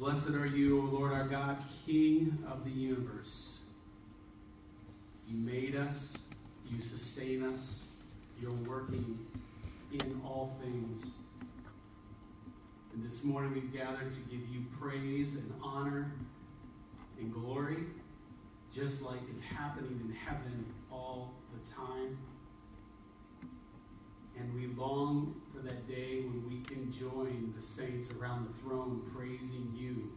[0.00, 3.58] Blessed are you, O Lord our God, King of the universe.
[5.28, 6.16] You made us,
[6.66, 7.88] you sustain us,
[8.40, 9.18] you're working
[9.92, 11.16] in all things.
[12.94, 16.10] And this morning we've gathered to give you praise and honor
[17.18, 17.84] and glory,
[18.74, 22.16] just like is happening in heaven all the time.
[24.40, 29.02] And we long for that day when we can join the saints around the throne
[29.14, 30.10] praising you.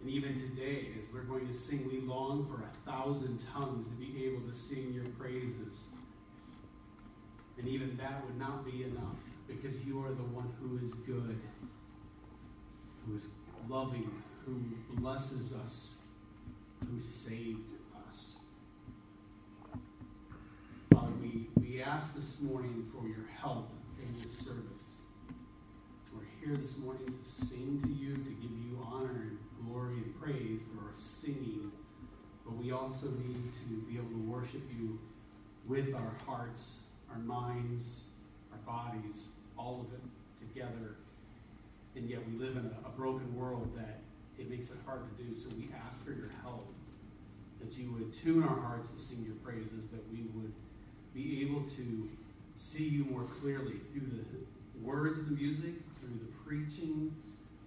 [0.00, 3.92] And even today, as we're going to sing, we long for a thousand tongues to
[3.92, 5.86] be able to sing your praises.
[7.58, 11.38] And even that would not be enough because you are the one who is good,
[13.06, 13.28] who is
[13.68, 14.10] loving,
[14.44, 14.60] who
[14.94, 16.02] blesses us,
[16.90, 17.72] who saved
[18.08, 18.38] us.
[20.92, 21.12] Father,
[21.80, 23.72] we, ask this morning for your help
[24.04, 25.00] in this service.
[26.14, 30.20] We're here this morning to sing to you, to give you honor and glory and
[30.20, 31.72] praise for our singing,
[32.44, 34.98] but we also need to be able to worship you
[35.66, 38.04] with our hearts, our minds,
[38.52, 40.02] our bodies, all of it
[40.38, 40.96] together.
[41.96, 44.00] And yet we live in a, a broken world that
[44.38, 45.34] it makes it hard to do.
[45.34, 46.74] So we ask for your help,
[47.58, 50.52] that you would tune our hearts to sing your praises, that we would
[51.14, 52.08] be able to
[52.56, 57.14] see you more clearly through the words of the music, through the preaching.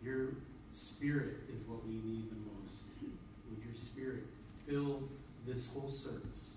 [0.03, 0.35] Your
[0.71, 2.85] spirit is what we need the most.
[3.49, 4.23] Would your spirit
[4.67, 5.03] fill
[5.45, 6.53] this whole service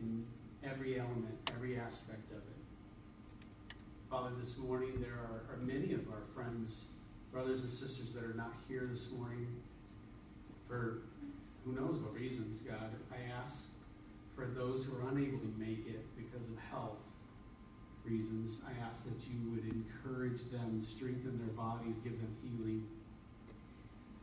[0.00, 0.24] in
[0.64, 3.74] every element, every aspect of it?
[4.10, 6.86] Father, this morning there are, are many of our friends,
[7.32, 9.46] brothers and sisters that are not here this morning
[10.66, 11.02] for
[11.64, 12.90] who knows what reasons, God.
[13.12, 13.64] I ask
[14.38, 16.98] for those who are unable to make it because of health
[18.04, 22.86] reasons, I ask that you would encourage them, strengthen their bodies, give them healing.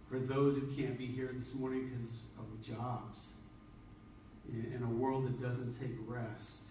[0.09, 3.33] For those who can't be here this morning because of jobs,
[4.47, 6.61] in a world that doesn't take rest,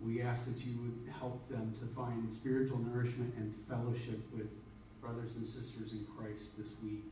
[0.00, 4.46] we ask that you would help them to find spiritual nourishment and fellowship with
[5.00, 7.04] brothers and sisters in Christ this week.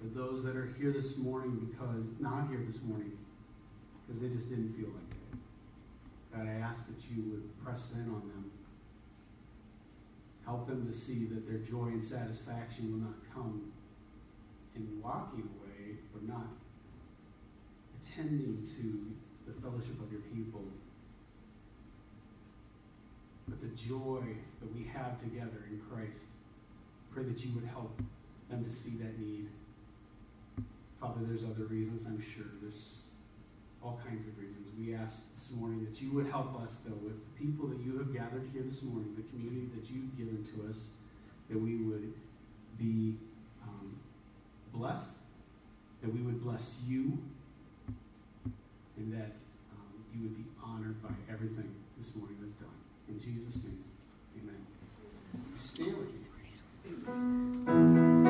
[0.00, 3.12] For those that are here this morning because, not here this morning,
[4.06, 6.36] because they just didn't feel like it.
[6.36, 8.50] God, I ask that you would press in on them.
[10.44, 13.72] Help them to see that their joy and satisfaction will not come
[14.76, 16.46] in walking away or not
[18.00, 20.62] attending to the fellowship of your people.
[23.48, 24.22] But the joy
[24.60, 26.26] that we have together in Christ,
[27.12, 28.00] pray that you would help
[28.50, 29.48] them to see that need.
[31.06, 32.46] Father, there's other reasons, I'm sure.
[32.60, 33.02] There's
[33.80, 34.66] all kinds of reasons.
[34.76, 37.96] We ask this morning that you would help us, though, with the people that you
[37.98, 40.88] have gathered here this morning, the community that you've given to us,
[41.48, 42.12] that we would
[42.76, 43.14] be
[43.62, 43.96] um,
[44.74, 45.10] blessed,
[46.02, 47.16] that we would bless you,
[48.96, 49.36] and that
[49.72, 52.68] um, you would be honored by everything this morning that's done.
[53.08, 53.84] In Jesus' name,
[54.42, 54.66] amen.
[56.84, 58.25] With me.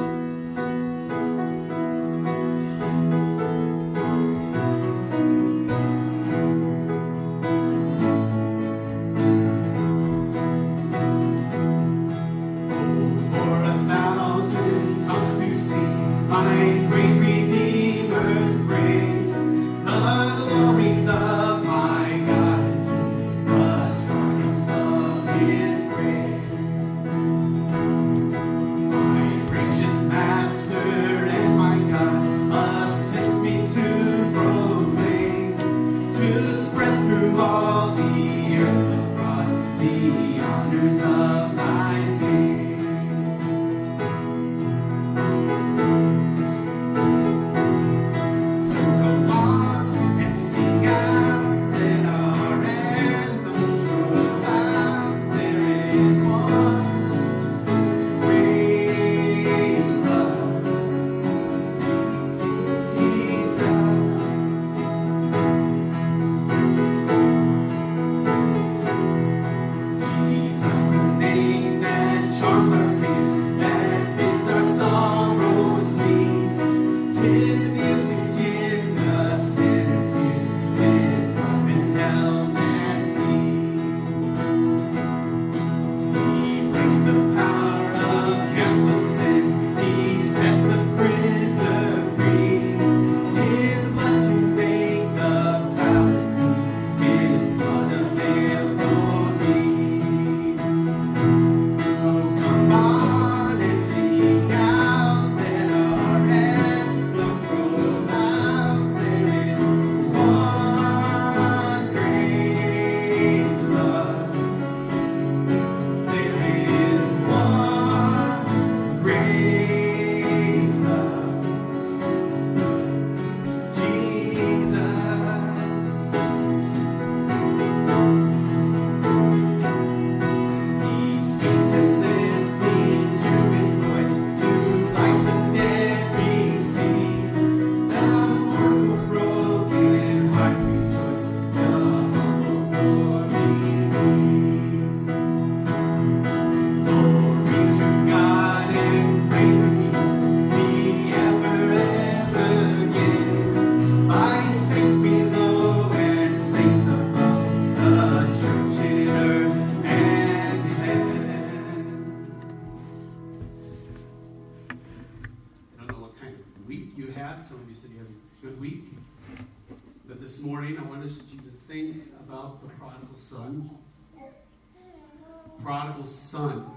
[176.06, 176.70] Son.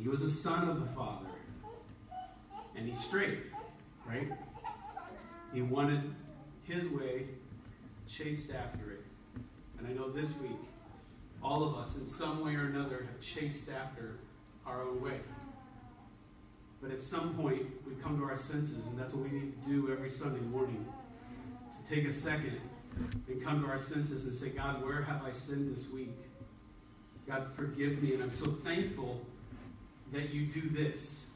[0.00, 1.26] He was a son of the father.
[2.76, 3.38] And he straight,
[4.06, 4.28] right?
[5.52, 6.02] He wanted
[6.64, 7.26] his way,
[8.06, 9.04] chased after it.
[9.78, 10.50] And I know this week,
[11.42, 14.18] all of us in some way or another have chased after
[14.66, 15.20] our own way.
[16.80, 19.68] But at some point, we come to our senses, and that's what we need to
[19.68, 20.84] do every Sunday morning.
[21.70, 22.60] To take a second
[23.28, 26.16] and come to our senses and say, God, where have I sinned this week?
[27.26, 28.14] God, forgive me.
[28.14, 29.20] And I'm so thankful
[30.12, 31.30] that you do this.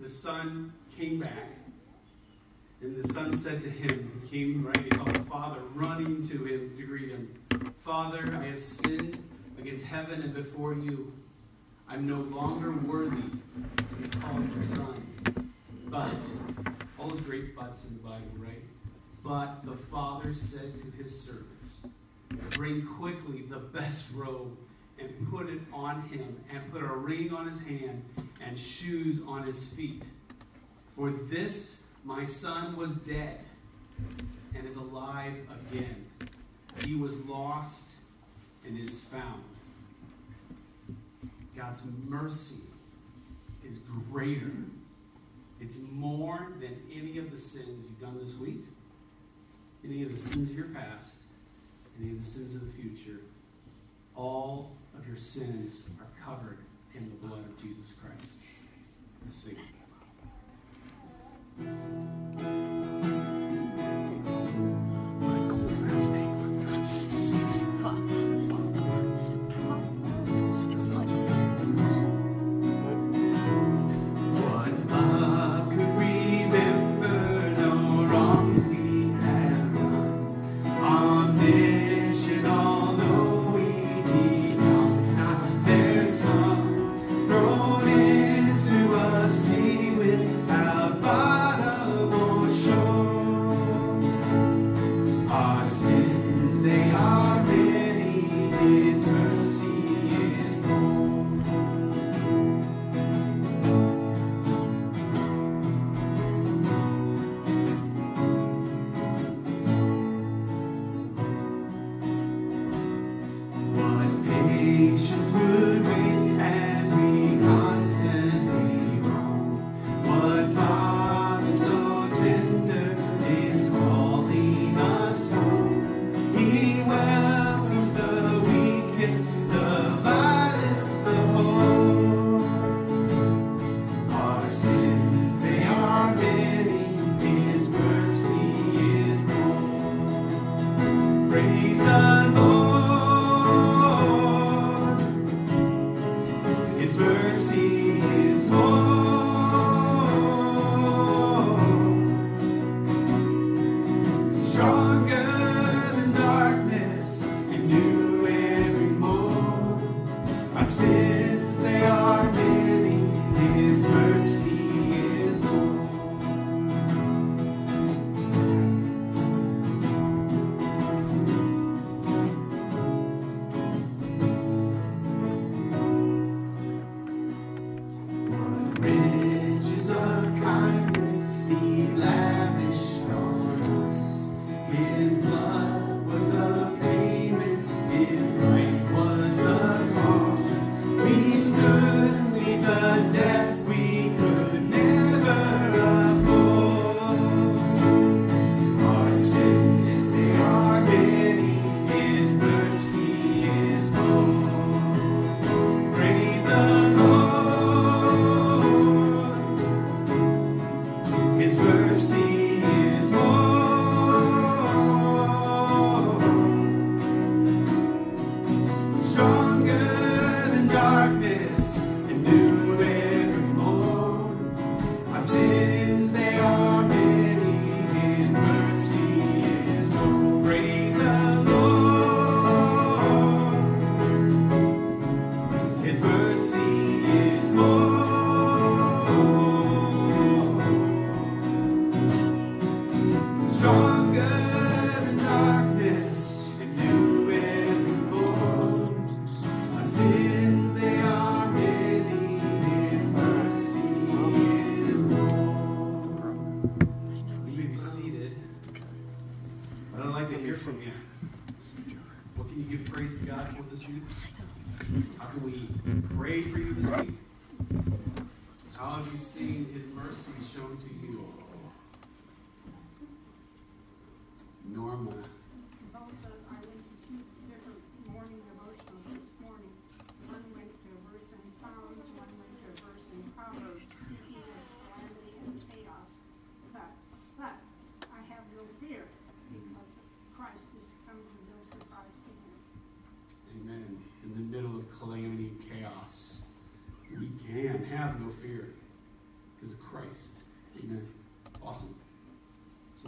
[0.00, 1.48] The son came back,
[2.80, 6.44] and the son said to him, he came right, he saw the father running to
[6.44, 7.34] him to greet him.
[7.78, 9.22] Father, I have sinned
[9.58, 11.12] against heaven and before you.
[11.88, 13.22] I'm no longer worthy
[13.76, 15.52] to be called your son.
[15.86, 16.08] But,
[16.98, 18.62] all those great buts in the Bible, right?
[19.24, 21.80] But the father said to his servants,
[22.50, 24.56] Bring quickly the best robe
[25.00, 28.04] and put it on him, and put a ring on his hand
[28.44, 30.02] and shoes on his feet.
[30.96, 33.40] For this my son was dead
[34.54, 35.34] and is alive
[35.70, 36.04] again.
[36.84, 37.90] He was lost
[38.64, 39.42] and is found.
[41.56, 42.56] God's mercy
[43.68, 43.78] is
[44.10, 44.52] greater.
[45.60, 48.64] It's more than any of the sins you've done this week,
[49.84, 51.12] any of the sins of your past,
[52.00, 53.20] any of the sins of the future.
[54.16, 56.58] All of your sins are covered
[56.94, 58.34] in the blood of Jesus Christ.
[59.22, 59.56] Let's sing.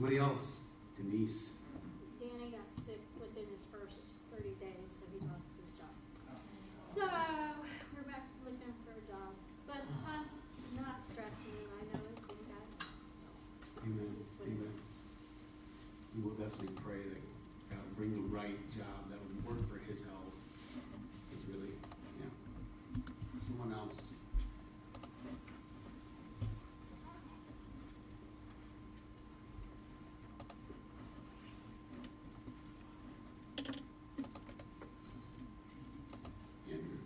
[0.02, 0.62] Somebody else?
[0.98, 1.54] Denise.
[2.18, 4.02] Danny got sick within his first
[4.34, 5.94] 30 days, so he lost his job.
[6.90, 9.30] So we're back to looking for a job,
[9.62, 10.26] but uh,
[10.74, 11.54] not stressing.
[11.78, 12.98] I know it's in God's hands.
[13.86, 14.10] Amen.
[14.42, 14.74] Amen.
[16.18, 17.22] We will definitely pray that
[17.70, 20.34] God will bring the right job that will work for his health.
[21.30, 21.78] It's really,
[22.18, 22.26] yeah.
[23.38, 24.02] Someone else.
[36.72, 36.96] Andrew.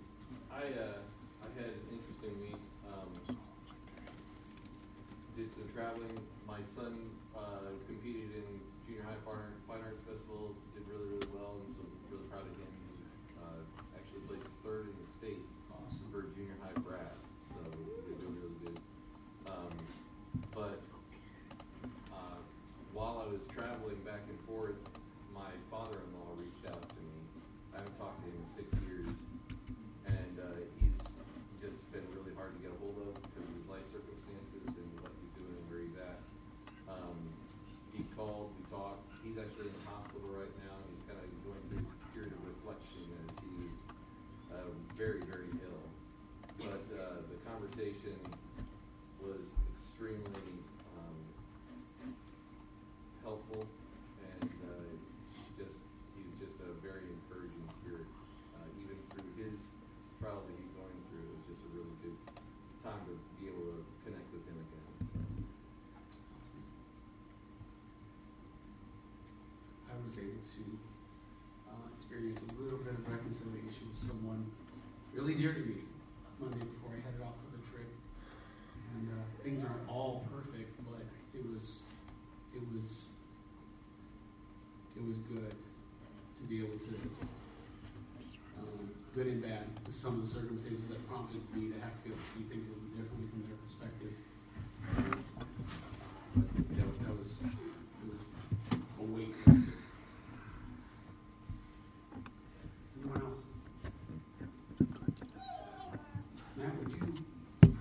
[0.52, 1.02] I uh,
[1.42, 2.60] I had an interesting week.
[2.86, 3.36] Um,
[5.36, 6.18] did some traveling.
[6.48, 6.98] My son
[7.38, 8.46] uh, competed in
[8.86, 10.50] junior high fine, Art- fine arts festival.
[10.74, 12.66] Did really really well, and so really proud of him.
[12.74, 13.06] He was
[13.38, 13.62] uh,
[13.94, 16.10] actually placed third in the state Awesome.
[16.10, 17.22] for junior high brass.
[17.54, 18.78] So he did really really good.
[19.46, 19.74] Um,
[20.50, 20.82] but
[22.10, 22.40] uh,
[22.90, 24.82] while I was traveling back and forth,
[25.30, 27.14] my father-in-law reached out to me.
[27.70, 29.06] I haven't talked to him in six years
[30.06, 30.98] and uh, he's
[31.60, 34.88] just been really hard to get a hold of because of his life circumstances and
[35.02, 36.18] what he's doing and where he's at.
[36.86, 37.18] Um,
[37.92, 39.02] he called, we talked.
[39.24, 40.74] He's actually in the hospital right now.
[40.78, 43.76] and He's kind of going through this period of reflection as he is
[44.54, 45.84] uh, very, very ill.
[46.56, 48.16] But uh, the conversation
[49.20, 49.44] was
[49.76, 50.56] extremely
[50.96, 51.16] um,
[53.20, 53.60] helpful
[54.40, 54.88] and uh,
[55.60, 55.76] just
[56.16, 58.08] he's just a very encouraging spirit.
[58.56, 59.68] Uh, even through his
[60.16, 62.16] trials that he's going through, it was just a really good
[62.80, 64.96] time to be able to connect with him again.
[69.92, 70.64] I was able to
[71.68, 74.48] uh, experience a little bit of reconciliation with someone
[75.16, 75.76] really dear to me
[76.40, 77.88] Monday before I headed off for the trip.
[78.94, 81.00] And uh, things aren't all perfect, but
[81.35, 81.82] it was,
[82.54, 83.08] it was,
[84.96, 85.54] it was good
[86.37, 86.94] to be able to,
[88.61, 92.11] um, good and bad, some of the circumstances that prompted me to have to be
[92.11, 94.12] able to see things a little differently from their perspective.
[96.37, 97.38] But that that was
[99.00, 99.73] a weight lifted.
[103.00, 103.40] Anyone else?
[106.56, 107.00] Matt, would you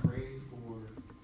[0.03, 0.71] pray for,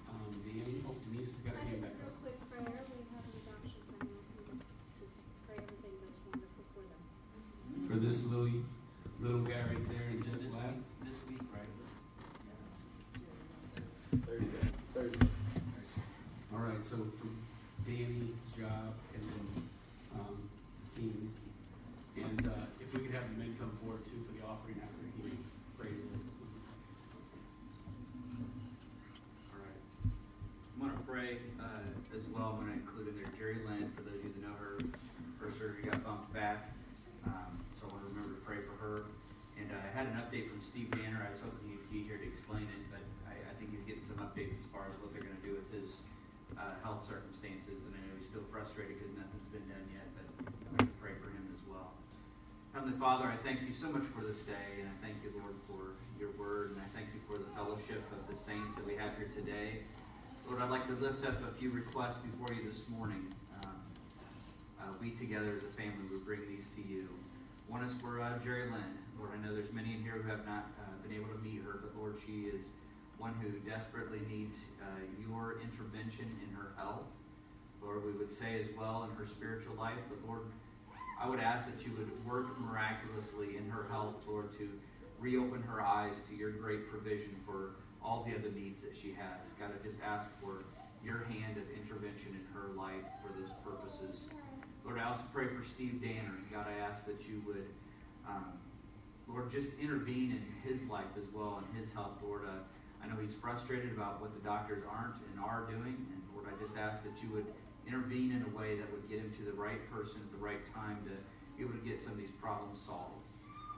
[0.08, 0.80] um, Danny?
[0.88, 2.20] Oh, Denise has got her I hand did back a real up.
[2.22, 2.64] quick prayer.
[2.64, 2.72] We
[3.12, 4.24] have an adoption coming up.
[4.52, 4.60] and
[5.00, 5.16] Just
[5.48, 7.00] pray everything goes wonderful for them.
[7.88, 8.48] For this little,
[9.20, 10.72] little guy right there in Jeff's This lap.
[10.72, 11.72] week, this week, right?
[14.24, 14.68] Thursday.
[14.94, 15.28] Thursday.
[16.52, 17.28] All right, so for
[17.84, 19.46] Danny's job and then,
[20.16, 20.36] um,
[20.96, 21.32] Dean.
[22.16, 25.04] And, uh, if we could have the men come forward too for the offering after
[25.16, 25.32] he
[25.80, 25.96] prays.
[29.48, 29.80] All right.
[30.76, 32.80] I'm gonna pray, uh, as well, I'm gonna
[33.42, 34.78] Jerry Lynn, for those of you that know her,
[35.42, 36.70] her surgery got bumped back.
[37.26, 39.10] Um, so I wanna remember to pray for her.
[39.58, 41.18] And uh, I had an update from Steve Banner.
[41.26, 44.06] I was hoping he'd be here to explain it, but I, I think he's getting
[44.06, 46.06] some updates as far as what they're gonna do with his,
[46.54, 47.82] uh, health circumstances.
[47.82, 51.18] And I know he's still frustrated because nothing's been done yet, but I'm gonna pray
[51.18, 51.98] for him as well.
[52.78, 55.58] Heavenly Father, I thank you so much for this day, and I thank you, Lord,
[55.66, 58.94] for your word, and I thank you for the fellowship of the saints that we
[58.94, 59.82] have here today.
[60.52, 63.32] Lord, I'd like to lift up a few requests before you this morning.
[63.64, 63.72] Um,
[64.78, 67.08] uh, we together as a family would bring these to you.
[67.68, 69.00] One is for uh, Jerry Lynn.
[69.16, 71.64] Lord, I know there's many in here who have not uh, been able to meet
[71.64, 72.68] her, but Lord, she is
[73.16, 74.52] one who desperately needs
[74.84, 77.08] uh, your intervention in her health.
[77.80, 80.44] Lord, we would say as well in her spiritual life, but Lord,
[81.16, 84.68] I would ask that you would work miraculously in her health, Lord, to
[85.18, 87.72] reopen her eyes to your great provision for
[88.04, 89.50] all the other needs that she has.
[89.58, 90.64] God, I just ask for
[91.04, 94.24] your hand of intervention in her life for those purposes.
[94.84, 96.38] Lord, I also pray for Steve Danner.
[96.52, 97.66] God, I ask that you would,
[98.26, 98.58] um,
[99.28, 102.42] Lord, just intervene in his life as well, in his health, Lord.
[102.44, 102.62] Uh,
[103.02, 106.54] I know he's frustrated about what the doctors aren't and are doing, and Lord, I
[106.62, 107.46] just ask that you would
[107.86, 110.62] intervene in a way that would get him to the right person at the right
[110.74, 111.14] time to
[111.58, 113.26] be able to get some of these problems solved.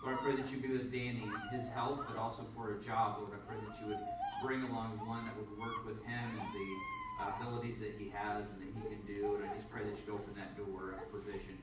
[0.05, 3.25] Lord, I pray that you be with Danny, his health, but also for a job.
[3.25, 4.05] Lord, I pray that you would
[4.45, 6.69] bring along one that would work with him and the
[7.25, 9.41] abilities that he has and that he can do.
[9.41, 11.57] And I just pray that you'd open that door of provision.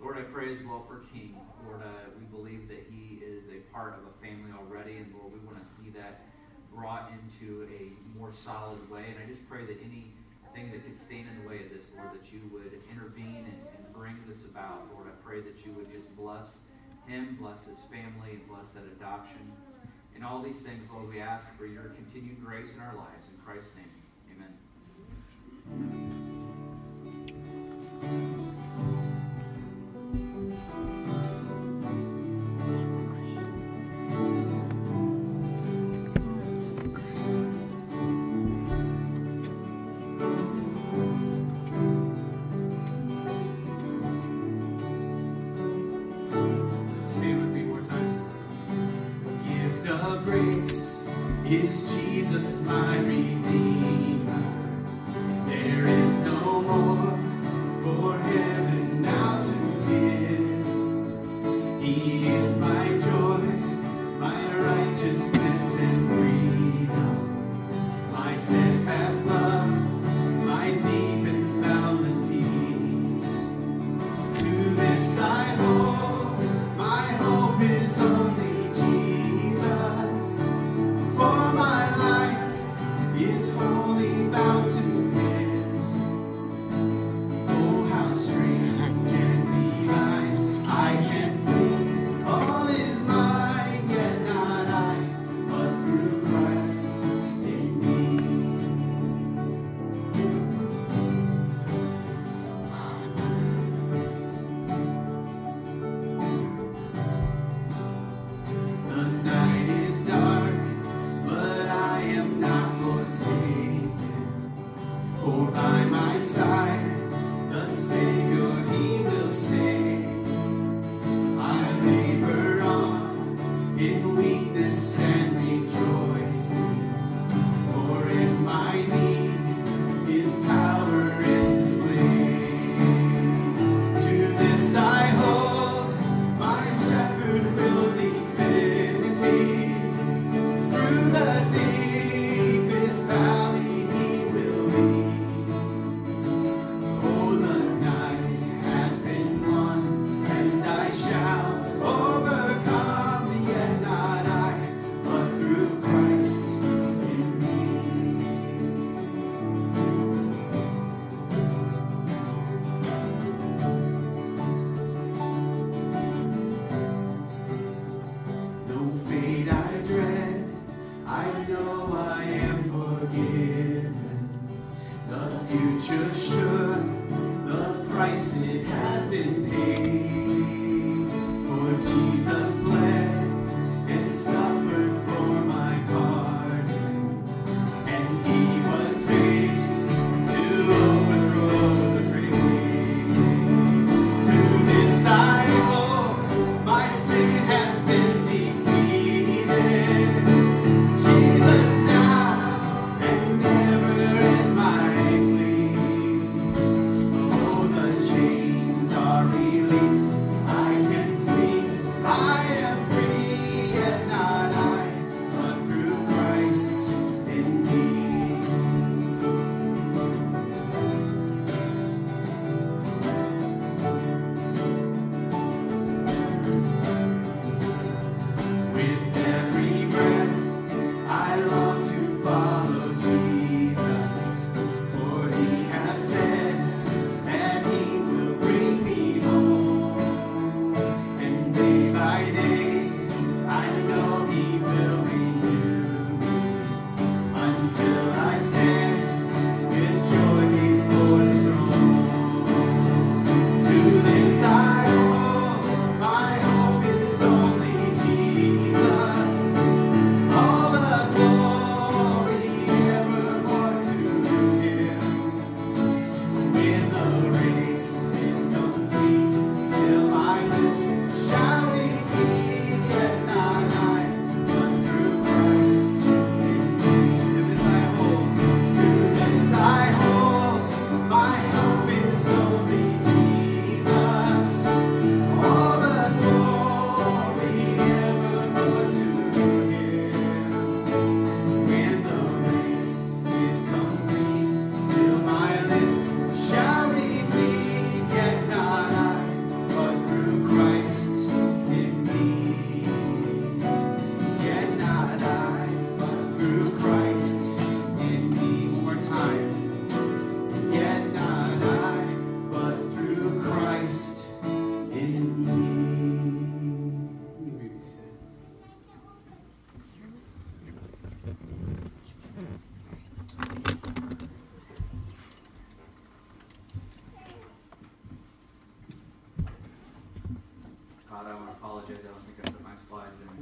[0.00, 1.36] Lord, I pray as well for King.
[1.68, 5.36] Lord, uh, we believe that he is a part of a family already, and Lord,
[5.36, 6.24] we want to see that
[6.72, 9.12] brought into a more solid way.
[9.12, 12.16] And I just pray that anything that could stand in the way of this, Lord,
[12.16, 14.88] that you would intervene and, and bring this about.
[14.96, 16.56] Lord, I pray that you would just bless
[17.08, 19.52] him, bless his family, and bless that adoption.
[20.14, 23.28] And all these things, Lord, we ask for your continued grace in our lives.
[23.30, 23.90] In Christ's name,
[28.02, 28.37] amen.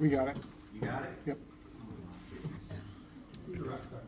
[0.07, 0.37] We got it.
[0.73, 1.11] You got it?
[1.27, 1.39] Yep.
[1.81, 2.71] My goodness.
[3.51, 4.03] Rockstar.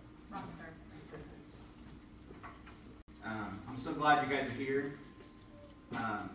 [3.24, 4.92] Um, I'm so glad you guys are here.
[5.96, 6.30] Um,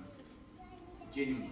[1.16, 1.48] genuinely.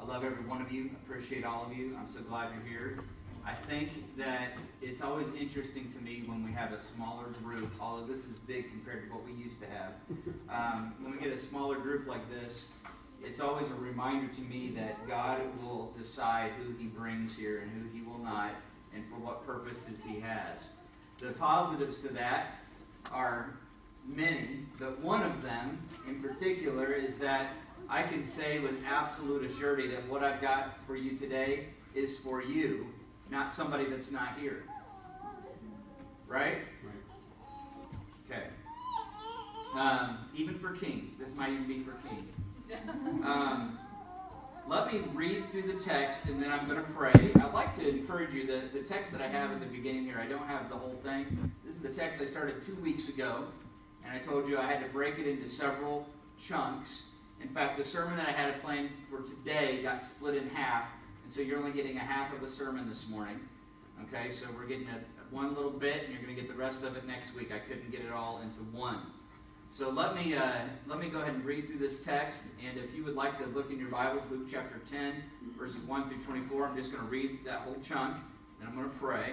[0.00, 0.90] I love every one of you.
[1.04, 1.98] Appreciate all of you.
[1.98, 3.00] I'm so glad you're here.
[3.44, 8.06] I think that it's always interesting to me when we have a smaller group, although
[8.06, 9.94] this is big compared to what we used to have.
[10.48, 12.66] Um, when we get a smaller group like this,
[13.24, 17.70] it's always a reminder to me that God will decide who He brings here and
[17.70, 18.52] who He will not,
[18.94, 20.70] and for what purposes He has.
[21.18, 22.58] The positives to that
[23.12, 23.54] are
[24.06, 27.52] many, but one of them in particular is that
[27.88, 32.42] I can say with absolute assurity that what I've got for you today is for
[32.42, 32.86] you,
[33.30, 34.64] not somebody that's not here.
[36.26, 36.62] Right?
[36.82, 38.30] Right.
[38.30, 38.46] Okay.
[39.74, 41.14] Um, even for King.
[41.18, 42.26] This might even be for King.
[43.24, 43.78] Um,
[44.68, 47.12] let me read through the text and then I'm going to pray.
[47.12, 50.18] I'd like to encourage you that the text that I have at the beginning here,
[50.20, 51.52] I don't have the whole thing.
[51.64, 53.44] This is the text I started two weeks ago,
[54.04, 56.06] and I told you I had to break it into several
[56.38, 57.02] chunks.
[57.40, 60.84] In fact, the sermon that I had planned for today got split in half,
[61.24, 63.40] and so you're only getting a half of a sermon this morning.
[64.04, 66.84] Okay, so we're getting a, one little bit, and you're going to get the rest
[66.84, 67.52] of it next week.
[67.52, 69.02] I couldn't get it all into one.
[69.72, 72.94] So let me uh, let me go ahead and read through this text, and if
[72.94, 75.14] you would like to look in your Bibles, Luke chapter 10,
[75.58, 78.18] verses 1 through 24, I'm just going to read that whole chunk,
[78.58, 79.32] then I'm going to pray,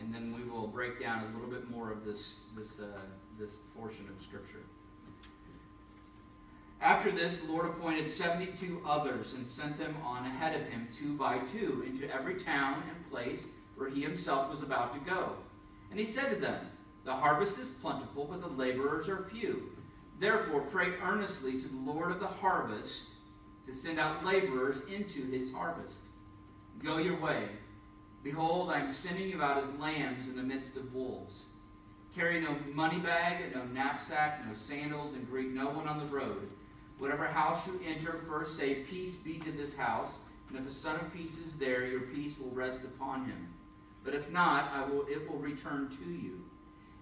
[0.00, 2.98] and then we will break down a little bit more of this this uh,
[3.38, 4.64] this portion of Scripture.
[6.80, 11.16] After this, the Lord appointed 72 others and sent them on ahead of him, two
[11.16, 13.44] by two, into every town and place
[13.76, 15.34] where he himself was about to go.
[15.92, 16.66] And he said to them,
[17.06, 19.70] The harvest is plentiful, but the laborers are few.
[20.18, 23.04] Therefore, pray earnestly to the Lord of the harvest
[23.64, 25.98] to send out laborers into his harvest.
[26.82, 27.44] Go your way.
[28.24, 31.44] Behold, I am sending you out as lambs in the midst of wolves.
[32.12, 36.48] Carry no money bag, no knapsack, no sandals, and greet no one on the road.
[36.98, 40.18] Whatever house you enter, first say, Peace be to this house.
[40.48, 43.46] And if a son of peace is there, your peace will rest upon him.
[44.02, 46.45] But if not, I will, it will return to you.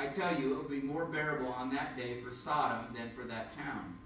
[0.00, 3.24] I tell you, it will be more bearable on that day for Sodom than for
[3.24, 3.98] that town.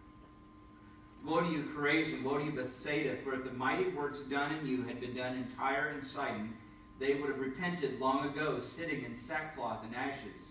[1.24, 2.24] Woe to you, Chorazin!
[2.24, 3.18] Woe to you, Bethsaida!
[3.22, 6.52] For if the mighty works done in you had been done in Tyre and Sidon,
[6.98, 10.48] they would have repented long ago, sitting in sackcloth and ashes.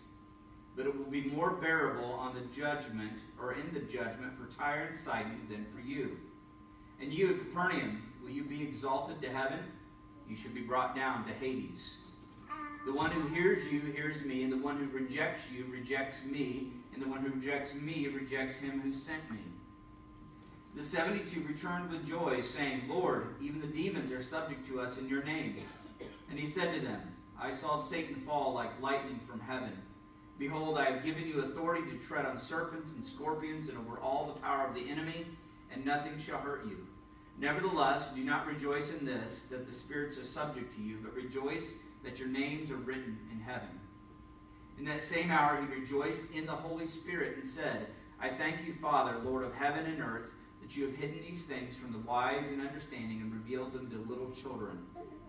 [0.77, 4.88] But it will be more bearable on the judgment, or in the judgment, for Tyre
[4.91, 6.19] and Sidon than for you.
[7.01, 9.60] And you, Capernaum, will you be exalted to heaven?
[10.29, 11.97] You should be brought down to Hades.
[12.85, 16.73] The one who hears you hears me, and the one who rejects you rejects me,
[16.93, 19.39] and the one who rejects me rejects him who sent me.
[20.75, 25.07] The seventy-two returned with joy, saying, Lord, even the demons are subject to us in
[25.07, 25.55] your name.
[26.29, 26.99] And he said to them,
[27.39, 29.77] I saw Satan fall like lightning from heaven.
[30.39, 34.25] Behold, I have given you authority to tread on serpents and scorpions and over all
[34.25, 35.27] the power of the enemy,
[35.71, 36.85] and nothing shall hurt you.
[37.37, 41.73] Nevertheless, do not rejoice in this, that the spirits are subject to you, but rejoice
[42.03, 43.79] that your names are written in heaven.
[44.77, 47.87] In that same hour he rejoiced in the Holy Spirit and said,
[48.19, 51.75] I thank you, Father, Lord of heaven and earth, that you have hidden these things
[51.75, 54.79] from the wise and understanding and revealed them to little children.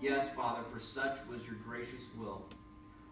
[0.01, 2.43] Yes, Father, for such was your gracious will.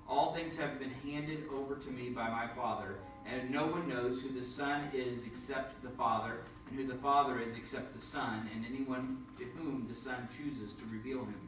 [0.09, 4.21] All things have been handed over to me by my Father, and no one knows
[4.21, 8.49] who the Son is except the Father, and who the Father is except the Son,
[8.55, 11.42] and anyone to whom the Son chooses to reveal him.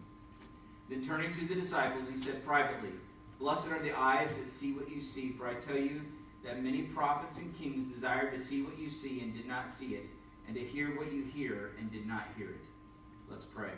[0.89, 2.91] Then turning to the disciples, he said privately,
[3.39, 6.03] Blessed are the eyes that see what you see, for I tell you
[6.45, 9.95] that many prophets and kings desired to see what you see and did not see
[9.95, 10.07] it,
[10.47, 12.65] and to hear what you hear and did not hear it.
[13.31, 13.73] Let's pray.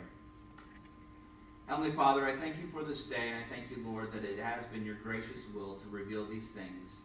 [1.67, 4.39] Heavenly Father, I thank you for this day, and I thank you, Lord, that it
[4.39, 6.97] has been your gracious will to reveal these things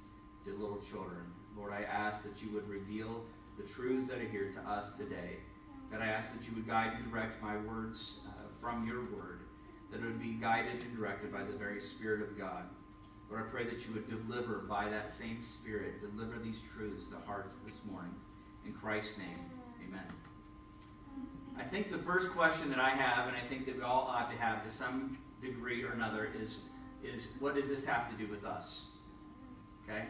[0.44, 1.24] to little children.
[1.56, 3.24] Lord, I ask that you would reveal
[3.56, 5.38] the truths that are here to us today.
[5.90, 9.31] God, I ask that you would guide and direct my words uh, from your word,
[9.92, 12.64] that it would be guided and directed by the very Spirit of God.
[13.30, 17.16] Lord, I pray that you would deliver by that same Spirit, deliver these truths to
[17.26, 18.14] hearts this morning.
[18.66, 19.38] In Christ's name,
[19.86, 20.06] amen.
[21.58, 24.30] I think the first question that I have, and I think that we all ought
[24.30, 26.58] to have to some degree or another, is,
[27.04, 28.86] is what does this have to do with us?
[29.84, 30.04] Okay?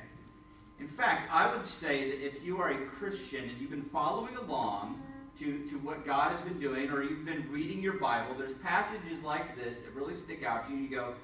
[0.79, 4.37] In fact, I would say that if you are a Christian and you've been following
[4.37, 5.01] along
[5.39, 9.23] to, to what God has been doing, or you've been reading your Bible, there's passages
[9.25, 10.79] like this that really stick out to you.
[10.79, 11.15] and You go,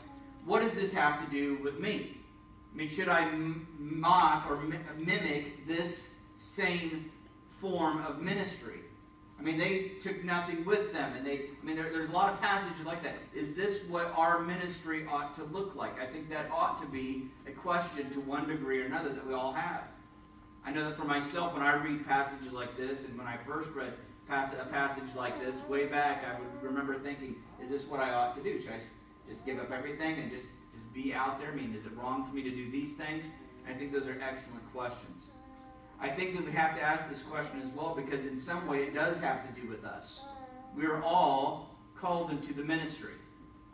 [0.44, 2.16] what does this have to do with me?
[2.72, 3.30] I mean, should I
[3.78, 7.10] mock or mi- mimic this same
[7.60, 8.80] form of ministry?
[9.38, 11.50] I mean, they took nothing with them, and they.
[11.62, 13.14] I mean, there, there's a lot of passages like that.
[13.32, 16.00] Is this what our ministry ought to look like?
[16.00, 19.34] I think that ought to be a question to one degree or another that we
[19.34, 19.84] all have.
[20.68, 23.70] I know that for myself, when I read passages like this, and when I first
[23.70, 23.94] read
[24.26, 28.12] pass- a passage like this way back, I would remember thinking, "Is this what I
[28.12, 28.60] ought to do?
[28.60, 28.80] Should I
[29.26, 31.52] just give up everything and just just be out there?
[31.52, 33.30] I mean, is it wrong for me to do these things?"
[33.66, 35.30] I think those are excellent questions.
[36.00, 38.82] I think that we have to ask this question as well because, in some way,
[38.82, 40.20] it does have to do with us.
[40.76, 43.14] We are all called into the ministry.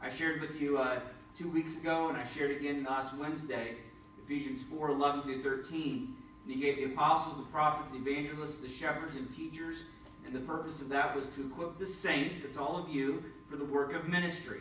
[0.01, 1.01] I shared with you uh,
[1.37, 3.79] two weeks ago, and I shared again last Wednesday,
[4.25, 6.19] Ephesians 4 11 through 13.
[6.45, 9.85] And he gave the apostles, the prophets, the evangelists, the shepherds, and teachers.
[10.27, 13.57] And the purpose of that was to equip the saints, it's all of you, for
[13.57, 14.61] the work of ministry.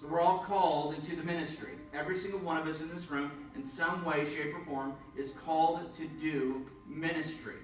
[0.00, 1.72] So we're all called into the ministry.
[1.94, 5.32] Every single one of us in this room, in some way, shape, or form, is
[5.44, 7.56] called to do ministry.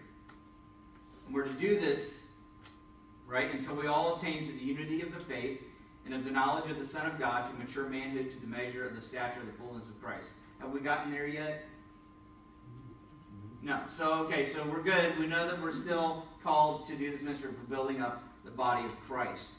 [1.27, 2.15] And we're to do this,
[3.27, 5.61] right, until we all attain to the unity of the faith
[6.05, 8.85] and of the knowledge of the Son of God, to mature manhood, to the measure
[8.85, 10.31] of the stature of the fullness of Christ.
[10.59, 11.65] Have we gotten there yet?
[13.63, 13.81] No.
[13.91, 15.17] So, okay, so we're good.
[15.19, 18.85] We know that we're still called to do this ministry for building up the body
[18.85, 19.51] of Christ.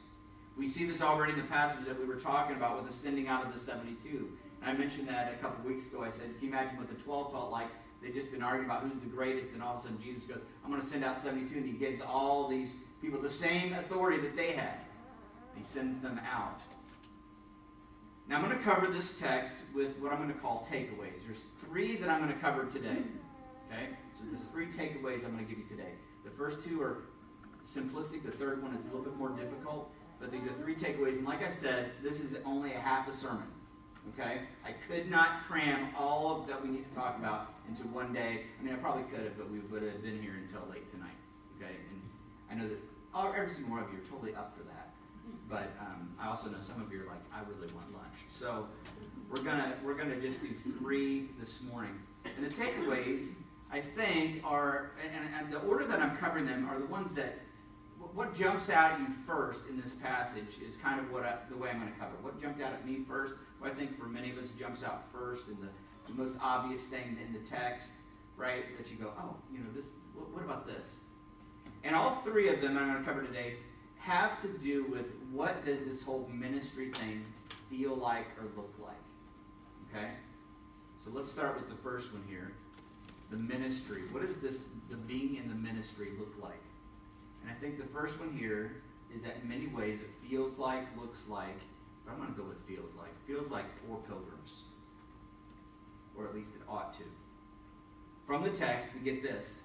[0.58, 3.30] We see this already in the passage that we were talking about with the sending
[3.30, 4.30] out of the 72.
[4.62, 6.04] And I mentioned that a couple weeks ago.
[6.04, 7.68] I said, can you imagine what the 12 felt like?
[8.02, 10.42] They'd just been arguing about who's the greatest, and all of a sudden Jesus goes,
[10.63, 14.20] I'm going to send out 72, and he gives all these people the same authority
[14.20, 14.80] that they had.
[15.56, 16.60] He sends them out.
[18.28, 21.26] Now I'm going to cover this text with what I'm going to call takeaways.
[21.26, 23.04] There's three that I'm going to cover today.
[23.74, 23.90] Okay?
[24.18, 25.94] So there's three takeaways I'm going to give you today.
[26.24, 27.04] The first two are
[27.66, 28.24] simplistic.
[28.24, 29.90] The third one is a little bit more difficult.
[30.20, 31.18] But these are three takeaways.
[31.18, 33.48] And like I said, this is only a half a sermon.
[34.14, 34.42] Okay?
[34.66, 38.42] I could not cram all of that we need to talk about into one day.
[38.60, 41.16] I mean, I probably could have, but we would have been here until late tonight.
[41.58, 41.74] Okay?
[41.90, 42.02] And
[42.52, 42.80] I know that
[43.16, 44.90] oh, every single one of you are totally up for that.
[45.50, 48.16] But um, I also know some of you are like, I really want lunch.
[48.28, 48.68] So
[49.30, 51.94] we're gonna we're gonna just do three this morning.
[52.26, 53.30] And the takeaways,
[53.74, 57.40] I think, are and, and the order that I'm covering them are the ones that
[58.14, 61.58] what jumps out at you first in this passage is kind of what I, the
[61.58, 62.12] way I'm going to cover.
[62.22, 65.06] What jumped out at me first, what I think for many of us jumps out
[65.12, 65.70] first, and the,
[66.06, 67.90] the most obvious thing in the text,
[68.38, 68.78] right?
[68.78, 69.86] That you go, oh, you know, this.
[70.14, 70.98] What, what about this?
[71.84, 73.56] And all three of them I'm going to cover today
[73.98, 77.26] have to do with what does this whole ministry thing
[77.72, 78.94] feel like or look like.
[79.90, 80.10] Okay?
[81.04, 82.54] So let's start with the first one here.
[83.34, 84.04] The ministry.
[84.12, 86.62] What does this the being in the ministry look like?
[87.41, 90.86] And I think the first one here is that in many ways it feels like,
[90.96, 91.58] looks like,
[92.06, 93.10] but I'm going to go with feels like.
[93.26, 94.62] Feels like poor pilgrims.
[96.15, 97.04] Or at least it ought to.
[98.28, 99.62] From the text, we get this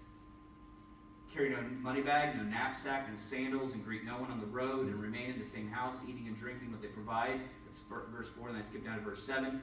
[1.31, 4.87] carry no money bag, no knapsack, no sandals, and greet no one on the road,
[4.87, 7.39] and remain in the same house, eating and drinking what they provide.
[7.67, 9.61] That's verse 4, and then I skip down to verse 7.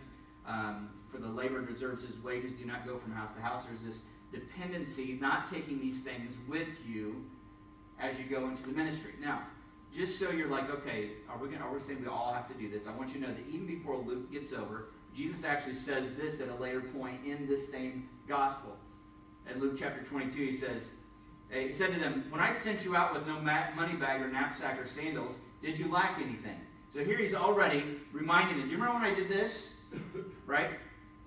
[0.48, 2.54] Um, for the laborer deserves his wages.
[2.54, 3.64] Do not go from house to house.
[3.66, 7.24] There's this dependency, not taking these things with you
[8.00, 9.14] as you go into the ministry.
[9.22, 9.44] Now,
[9.94, 12.54] just so you're like, okay, are we, gonna, are we saying we all have to
[12.56, 12.86] do this?
[12.86, 16.42] I want you to know that even before Luke gets over, Jesus actually says this
[16.42, 18.76] at a later point in this same gospel.
[19.50, 20.90] In Luke chapter 22, he says,
[21.50, 24.82] he said to them, When I sent you out with no money bag or knapsack
[24.82, 26.60] or sandals, did you lack anything?
[26.92, 29.75] So here he's already reminding them, Do you remember when I did this?
[30.46, 30.72] right?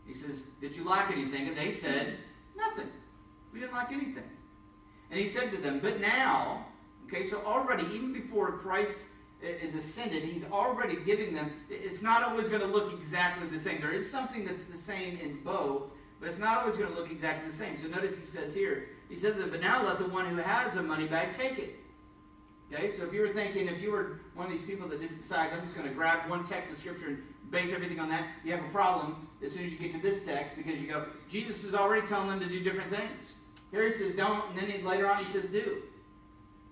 [0.06, 1.48] He says, Did you lack anything?
[1.48, 2.16] And they said,
[2.56, 2.88] Nothing.
[3.52, 4.24] We didn't lack anything.
[5.10, 6.66] And he said to them, But now,
[7.06, 8.94] okay, so already, even before Christ
[9.40, 13.80] is ascended, he's already giving them, it's not always going to look exactly the same.
[13.80, 17.10] There is something that's the same in both, but it's not always going to look
[17.10, 17.78] exactly the same.
[17.80, 20.36] So notice he says here, he said to them, But now let the one who
[20.36, 21.76] has a money bag take it.
[22.72, 25.20] Okay, so if you were thinking, if you were one of these people that just
[25.20, 28.26] decides, I'm just going to grab one text of Scripture and base everything on that,
[28.44, 31.06] you have a problem as soon as you get to this text because you go,
[31.28, 33.34] Jesus is already telling them to do different things.
[33.70, 35.82] Here he says don't, and then he, later on he says do.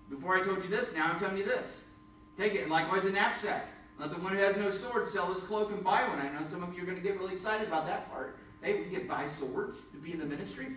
[0.09, 1.81] Before I told you this, now I'm telling you this.
[2.37, 2.61] Take it.
[2.61, 3.67] And likewise a knapsack.
[3.99, 6.19] Let the one who has no sword sell his cloak and buy one.
[6.19, 8.37] I know some of you are going to get really excited about that part.
[8.61, 10.67] Hey, we get buy swords to be in the ministry.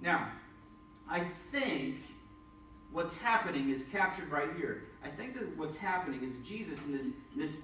[0.00, 0.28] Now,
[1.08, 1.96] I think
[2.90, 4.84] what's happening is captured right here.
[5.04, 7.60] I think that what's happening is Jesus in this, this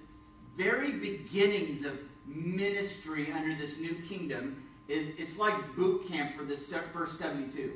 [0.59, 6.75] very beginnings of ministry under this new kingdom is it's like boot camp for this
[6.93, 7.73] first 72.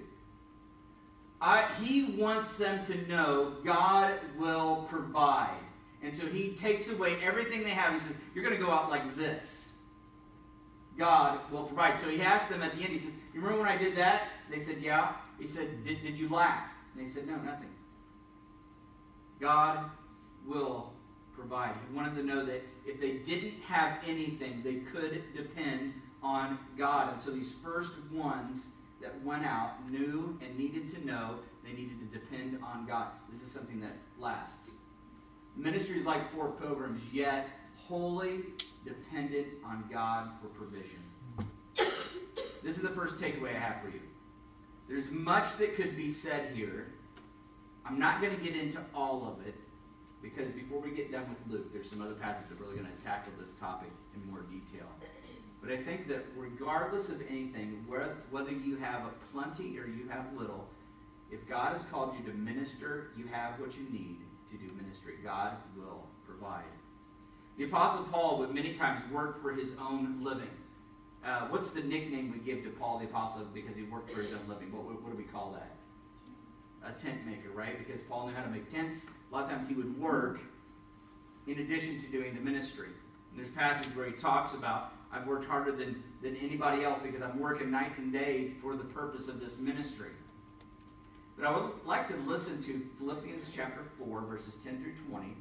[1.41, 5.59] I, he wants them to know God will provide.
[6.03, 7.95] And so he takes away everything they have.
[7.95, 9.71] He says, You're going to go out like this.
[10.99, 11.99] God will provide.
[11.99, 14.23] So he asked them at the end, He says, You remember when I did that?
[14.51, 15.13] They said, Yeah.
[15.39, 16.75] He said, Did, did you lack?
[16.95, 17.71] And they said, No, nothing.
[19.41, 19.91] God
[20.47, 20.92] will
[21.43, 21.75] provide.
[21.89, 27.13] He wanted to know that if they didn't have anything, they could depend on God.
[27.13, 28.63] And so these first ones
[29.01, 33.09] that went out knew and needed to know they needed to depend on God.
[33.33, 34.71] This is something that lasts.
[35.57, 38.45] Ministries like poor pilgrims, yet wholly
[38.85, 41.01] dependent on God for provision.
[42.63, 44.01] This is the first takeaway I have for you.
[44.89, 46.93] There's much that could be said here.
[47.85, 49.57] I'm not going to get into all of it
[50.23, 52.87] because before we get done with Luke, there's some other passages that are really going
[52.87, 54.87] to tackle this topic in more detail.
[55.61, 60.69] But I think that regardless of anything, whether you have plenty or you have little,
[61.31, 64.19] if God has called you to minister, you have what you need
[64.51, 65.15] to do ministry.
[65.25, 66.65] God will provide.
[67.59, 70.51] The Apostle Paul would many times work for his own living.
[71.25, 74.33] Uh, what's the nickname we give to Paul the Apostle because he worked for his
[74.33, 74.73] own living?
[74.73, 75.71] What, what do we call that?
[76.85, 77.79] A tent maker, right?
[77.79, 79.05] Because Paul knew how to make tents.
[79.31, 80.41] A lot of times he would work
[81.47, 82.89] in addition to doing the ministry.
[83.31, 87.21] And there's passages where he talks about I've worked harder than, than anybody else because
[87.21, 90.11] I'm working night and day for the purpose of this ministry.
[91.37, 95.35] But I would like to listen to Philippians chapter 4, verses 10 through 20.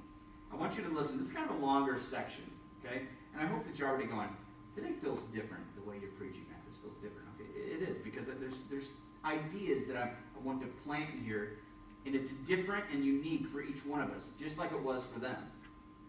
[0.52, 1.18] I want you to listen.
[1.18, 2.44] This is kind of a longer section,
[2.84, 3.04] okay?
[3.34, 4.28] And I hope that you're already going,
[4.76, 6.60] today feels different the way you're preaching that.
[6.68, 7.28] This feels different.
[7.36, 8.92] Okay, it is because there's, there's
[9.24, 11.58] ideas that I, I want to plant here,
[12.06, 15.20] and it's different and unique for each one of us, just like it was for
[15.20, 15.38] them,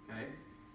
[0.08, 0.26] okay?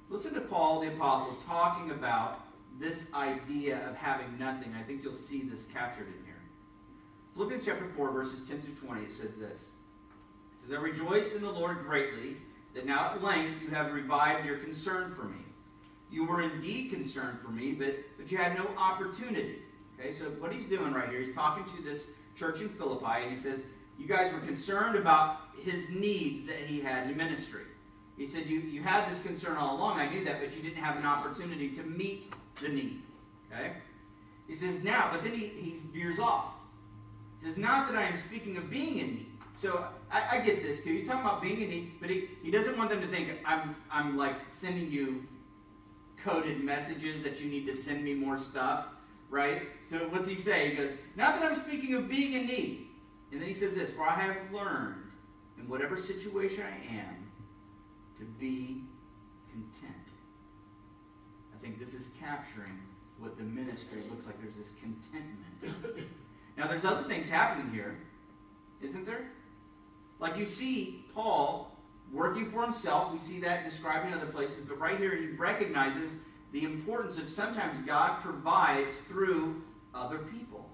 [0.10, 2.46] Listen to Paul the Apostle talking about
[2.80, 4.74] this idea of having nothing.
[4.80, 6.36] I think you'll see this captured in here.
[7.34, 9.60] Philippians chapter 4, verses 10 through 20, it says this.
[9.60, 12.38] It says, I rejoiced in the Lord greatly
[12.74, 15.40] that now at length you have revived your concern for me.
[16.10, 19.60] You were indeed concerned for me, but, but you had no opportunity.
[20.00, 22.06] Okay, so what he's doing right here, he's talking to this
[22.38, 23.62] church in Philippi, and he says,
[23.98, 27.64] You guys were concerned about his needs that he had in ministry.
[28.18, 30.00] He said, you, you had this concern all along.
[30.00, 33.02] I knew that, but you didn't have an opportunity to meet the need.
[33.52, 33.74] Okay?
[34.48, 36.54] He says, now, but then he, he veers off.
[37.40, 39.28] He says, not that I am speaking of being in need.
[39.56, 40.94] So I, I, get this too.
[40.94, 43.76] He's talking about being in need, but he, he doesn't want them to think I'm,
[43.92, 45.24] I'm like sending you
[46.24, 48.86] coded messages that you need to send me more stuff,
[49.30, 49.64] right?
[49.90, 50.70] So what's he say?
[50.72, 52.88] He goes, not that I'm speaking of being in need.
[53.32, 55.12] And then he says this, for I have learned
[55.60, 57.32] in whatever situation I am
[58.18, 58.84] to be
[59.52, 59.94] content.
[61.54, 62.80] I think this is capturing
[63.20, 64.42] what the ministry looks like.
[64.42, 66.10] There's this contentment.
[66.58, 67.98] now, there's other things happening here,
[68.82, 69.28] isn't there?
[70.20, 71.76] Like you see Paul
[72.12, 73.12] working for himself.
[73.12, 74.62] We see that described in other places.
[74.68, 76.12] But right here, he recognizes
[76.52, 79.62] the importance of sometimes God provides through
[79.94, 80.70] other people.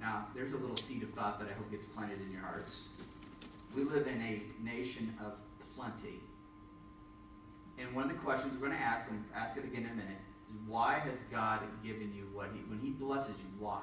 [0.00, 2.82] Now, there's a little seed of thought that I hope gets planted in your hearts.
[3.74, 5.32] We live in a nation of
[5.74, 6.20] plenty.
[7.78, 9.94] And one of the questions we're going to ask, and ask it again in a
[9.94, 13.82] minute, is why has God given you what He, when He blesses you, why?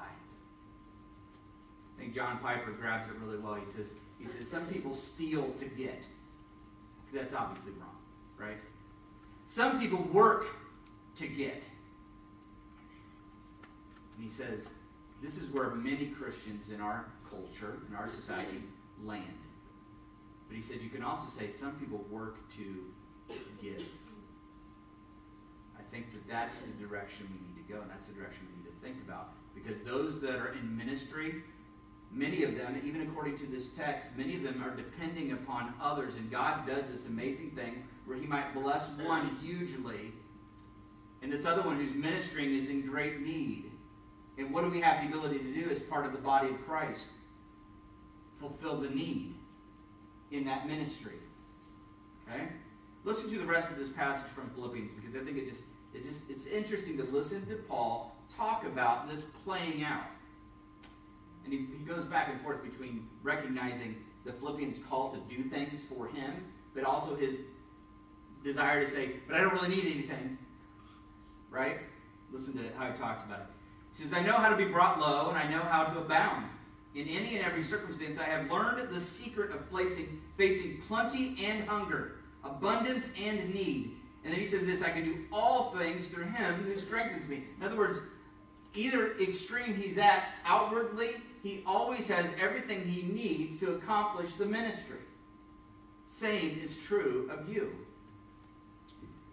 [1.96, 3.54] I think John Piper grabs it really well.
[3.54, 6.02] He says, he says, some people steal to get.
[7.12, 7.96] That's obviously wrong,
[8.36, 8.56] right?
[9.46, 10.46] Some people work
[11.16, 11.62] to get.
[14.16, 14.68] And he says,
[15.22, 18.62] this is where many Christians in our culture, in our society,
[19.02, 19.38] land.
[20.48, 23.84] But he said you can also say some people work to give.
[25.78, 28.62] I think that that's the direction we need to go, and that's the direction we
[28.62, 29.30] need to think about.
[29.54, 31.42] Because those that are in ministry,
[32.12, 36.16] many of them, even according to this text, many of them are depending upon others.
[36.16, 40.12] And God does this amazing thing where He might bless one hugely,
[41.22, 43.70] and this other one who's ministering is in great need.
[44.36, 46.66] And what do we have the ability to do as part of the body of
[46.66, 47.08] Christ?
[48.40, 49.34] Fulfill the need
[50.32, 51.14] in that ministry.
[52.28, 52.48] Okay?
[53.04, 55.62] Listen to the rest of this passage from Philippians because I think it just
[55.94, 60.06] it just it's interesting to listen to Paul talk about this playing out.
[61.44, 65.80] And he, he goes back and forth between recognizing the Philippians' call to do things
[65.88, 66.44] for him,
[66.74, 67.40] but also his
[68.44, 70.38] desire to say, but I don't really need anything.
[71.50, 71.78] Right?
[72.30, 73.46] Listen to how he talks about it.
[73.96, 76.46] He says, I know how to be brought low, and I know how to abound.
[76.94, 81.66] In any and every circumstance, I have learned the secret of facing, facing plenty and
[81.68, 83.96] hunger, abundance and need.
[84.24, 87.44] And then he says this I can do all things through him who strengthens me.
[87.58, 87.98] In other words,
[88.74, 91.10] either extreme he's at outwardly,
[91.42, 94.98] he always has everything he needs to accomplish the ministry.
[96.08, 97.74] Same is true of you.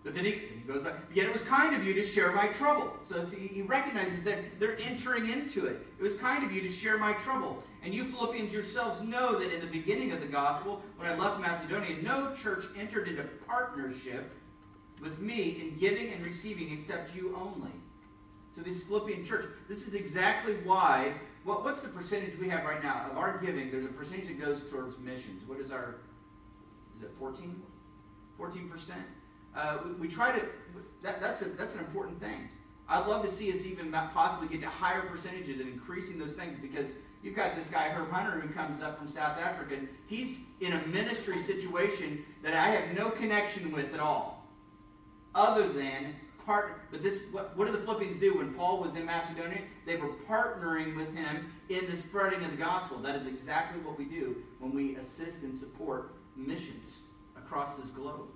[0.03, 2.91] But then he, goes back, yet it was kind of you to share my trouble.
[3.07, 5.85] So he recognizes that they're entering into it.
[5.99, 7.63] It was kind of you to share my trouble.
[7.83, 11.39] And you Philippians yourselves know that in the beginning of the gospel, when I left
[11.39, 14.31] Macedonia, no church entered into partnership
[15.01, 17.71] with me in giving and receiving except you only.
[18.55, 21.13] So this Philippian church, this is exactly why.
[21.43, 23.71] What, what's the percentage we have right now of our giving?
[23.71, 25.47] There's a percentage that goes towards missions.
[25.47, 25.95] What is our?
[26.97, 27.61] Is it 14?
[28.37, 29.01] 14 percent.
[29.55, 30.45] Uh, we, we, try to.
[31.01, 32.49] That, that's a, that's an important thing.
[32.87, 36.57] I'd love to see us even possibly get to higher percentages and increasing those things
[36.61, 36.91] because
[37.23, 39.75] you've got this guy Herb Hunter who comes up from South Africa.
[39.75, 44.45] And he's in a ministry situation that I have no connection with at all,
[45.33, 46.81] other than part.
[46.91, 49.61] But this, what, what did the Philippians do when Paul was in Macedonia?
[49.85, 52.97] They were partnering with him in the spreading of the gospel.
[52.97, 57.03] That is exactly what we do when we assist and support missions
[57.37, 58.27] across this globe.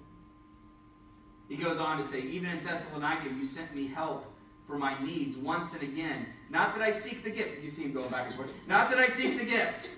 [1.49, 4.25] He goes on to say, Even in Thessalonica, you sent me help
[4.67, 6.25] for my needs once and again.
[6.49, 7.63] Not that I seek the gift.
[7.63, 8.53] You see him going back and forth.
[8.67, 9.89] Not that I seek the gift.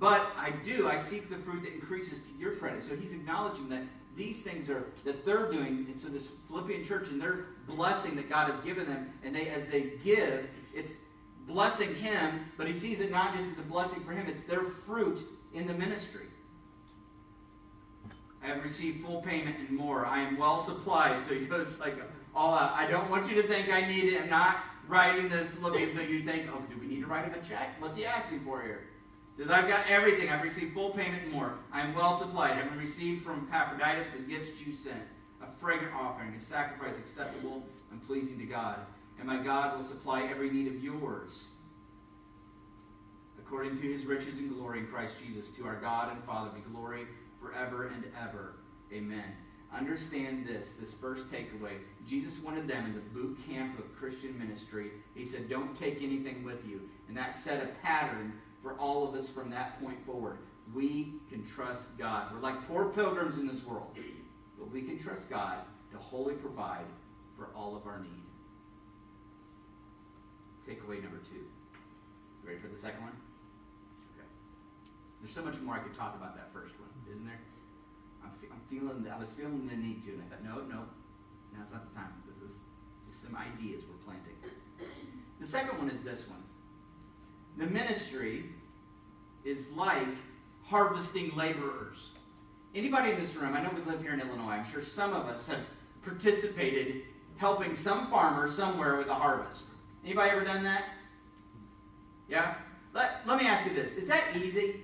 [0.00, 0.88] but I do.
[0.88, 2.82] I seek the fruit that increases to your credit.
[2.82, 3.82] So he's acknowledging that
[4.16, 5.86] these things are that they're doing.
[5.88, 9.48] And so this Philippian church and their blessing that God has given them, and they
[9.48, 10.94] as they give, it's
[11.46, 14.64] blessing him, but he sees it not just as a blessing for him, it's their
[14.86, 16.26] fruit in the ministry.
[18.42, 20.06] I have received full payment and more.
[20.06, 21.22] I am well supplied.
[21.22, 21.96] So he goes like
[22.34, 22.72] all out.
[22.72, 24.22] I don't want you to think I need it.
[24.22, 27.34] I'm not writing this looking so you think, oh, do we need to write him
[27.34, 27.80] a check?
[27.80, 28.84] What's he asking for here?
[29.36, 30.30] He says, I've got everything.
[30.30, 31.54] I've received full payment and more.
[31.72, 35.02] I am well supplied, having received from Epaphroditus the gifts you sent,
[35.42, 38.78] a fragrant offering, a sacrifice acceptable and pleasing to God.
[39.18, 41.48] And my God will supply every need of yours
[43.38, 45.50] according to his riches and glory in Christ Jesus.
[45.56, 47.06] To our God and Father be glory
[47.40, 48.56] forever and ever.
[48.92, 49.24] Amen.
[49.72, 51.76] Understand this, this first takeaway.
[52.06, 54.92] Jesus wanted them in the boot camp of Christian ministry.
[55.14, 56.80] He said, Don't take anything with you.
[57.06, 58.32] And that set a pattern
[58.62, 60.38] for all of us from that point forward.
[60.74, 62.32] We can trust God.
[62.32, 63.96] We're like poor pilgrims in this world,
[64.58, 65.58] but we can trust God
[65.92, 66.84] to wholly provide
[67.36, 68.10] for all of our need.
[70.66, 71.44] Takeaway number two.
[72.44, 73.12] Ready for the second one?
[74.14, 74.26] Okay.
[75.20, 77.40] There's so much more I could talk about that first one isn't there?
[78.24, 80.84] I'm, fe- I'm feeling, I was feeling the need to, and I thought, no, no,
[81.56, 82.12] now's not the time.
[82.26, 82.56] This is
[83.08, 84.34] just some ideas we're planting.
[85.40, 86.42] The second one is this one.
[87.56, 88.44] The ministry
[89.44, 90.06] is like
[90.64, 92.10] harvesting laborers.
[92.74, 95.26] Anybody in this room, I know we live here in Illinois, I'm sure some of
[95.26, 95.60] us have
[96.02, 97.02] participated
[97.36, 99.64] helping some farmer somewhere with a harvest.
[100.04, 100.84] Anybody ever done that?
[102.28, 102.54] Yeah?
[102.92, 103.92] Let, let me ask you this.
[103.92, 104.82] Is that easy?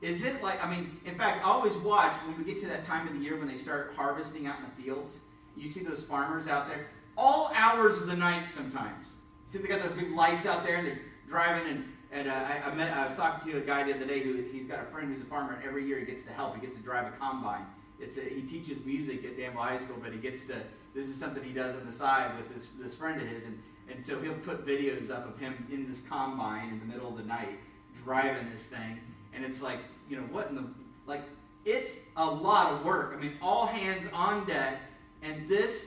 [0.00, 2.84] Is it like, I mean, in fact, I always watch when we get to that
[2.84, 5.16] time of the year when they start harvesting out in the fields.
[5.56, 6.86] You see those farmers out there,
[7.16, 9.10] all hours of the night sometimes.
[9.50, 11.68] See, they got those big lights out there and they're driving.
[11.68, 14.20] And, and uh, I, I, met, I was talking to a guy the other day
[14.20, 16.54] who he's got a friend who's a farmer, and every year he gets to help.
[16.54, 17.66] He gets to drive a combine.
[17.98, 20.62] It's a, he teaches music at Danville High School, but he gets to,
[20.94, 23.46] this is something he does on the side with this, this friend of his.
[23.46, 27.08] And, and so he'll put videos up of him in this combine in the middle
[27.08, 27.58] of the night
[28.04, 29.00] driving this thing
[29.34, 30.64] and it's like, you know, what in the,
[31.06, 31.22] like,
[31.64, 33.14] it's a lot of work.
[33.16, 34.80] I mean, all hands on deck,
[35.22, 35.86] and this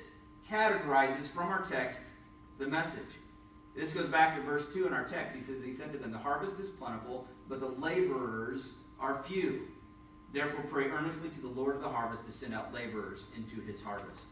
[0.49, 2.01] categorizes from our text
[2.59, 2.99] the message.
[3.75, 5.35] This goes back to verse 2 in our text.
[5.35, 8.69] He says, He said to them, The harvest is plentiful, but the laborers
[8.99, 9.61] are few.
[10.33, 13.81] Therefore, pray earnestly to the Lord of the harvest to send out laborers into his
[13.81, 14.25] harvest.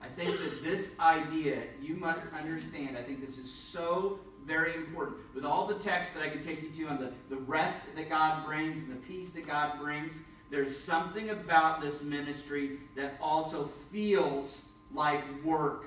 [0.00, 5.18] I think that this idea, you must understand, I think this is so very important.
[5.34, 8.08] With all the text that I could take you to on the, the rest that
[8.08, 10.14] God brings and the peace that God brings,
[10.50, 15.84] there's something about this ministry that also feels like work.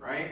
[0.00, 0.30] Right?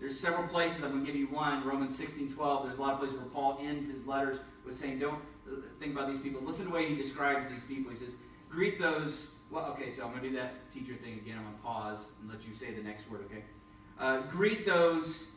[0.00, 2.66] There's several places, I'm going to give you one, Romans 16, 12.
[2.66, 5.20] There's a lot of places where Paul ends his letters with saying, don't
[5.78, 6.42] think about these people.
[6.42, 7.92] Listen to the way he describes these people.
[7.92, 8.14] He says,
[8.50, 11.38] greet those, well, okay, so I'm going to do that teacher thing again.
[11.38, 13.44] I'm going to pause and let you say the next word, okay?
[13.98, 15.28] Uh, greet those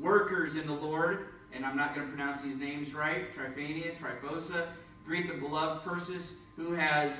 [0.00, 0.56] workers.
[0.56, 4.68] in the Lord, and I'm not going to pronounce these names right, Tryphania, Tryphosa.
[5.04, 7.12] Greet the beloved Persis, who has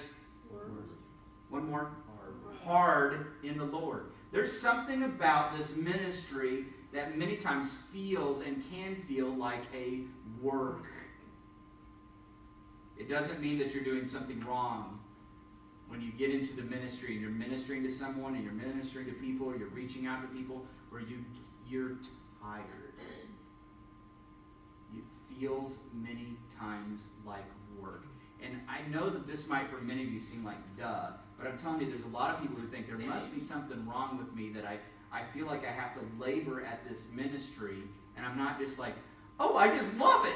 [1.49, 1.91] one more
[2.65, 4.07] hard in the Lord.
[4.33, 10.03] There's something about this ministry that many times feels and can feel like a
[10.41, 10.87] work.
[12.97, 15.01] It doesn't mean that you're doing something wrong
[15.89, 19.13] when you get into the ministry and you're ministering to someone and you're ministering to
[19.13, 21.25] people or you're reaching out to people where you
[21.67, 21.97] you're
[22.43, 22.95] tired.
[24.97, 27.45] It feels many times like
[27.81, 28.05] work.
[28.43, 31.59] And I know that this might for many of you seem like duh, but I'm
[31.59, 34.35] telling you there's a lot of people who think there must be something wrong with
[34.35, 34.79] me that I,
[35.13, 37.83] I feel like I have to labor at this ministry
[38.17, 38.95] and I'm not just like,
[39.39, 40.35] oh, I just love it.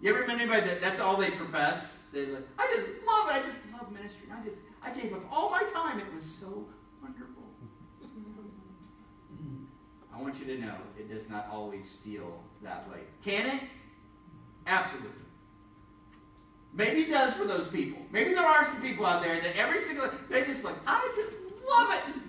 [0.00, 1.98] You ever met anybody that that's all they profess?
[2.12, 3.34] They're like, I just love it.
[3.34, 4.28] I just love ministry.
[4.32, 5.98] I just I gave up all my time.
[5.98, 6.66] It was so
[10.14, 12.98] I want you to know it does not always feel that way.
[13.24, 13.62] Can it?
[14.66, 15.10] Absolutely.
[16.74, 18.00] Maybe it does for those people.
[18.10, 21.36] Maybe there are some people out there that every single they just like, I just
[21.68, 22.22] love it.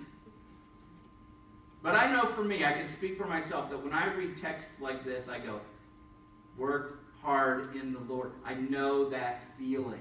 [1.82, 4.68] But I know for me, I can speak for myself that when I read text
[4.80, 5.60] like this, I go,
[6.56, 8.32] worked hard in the Lord.
[8.44, 10.00] I know that feeling.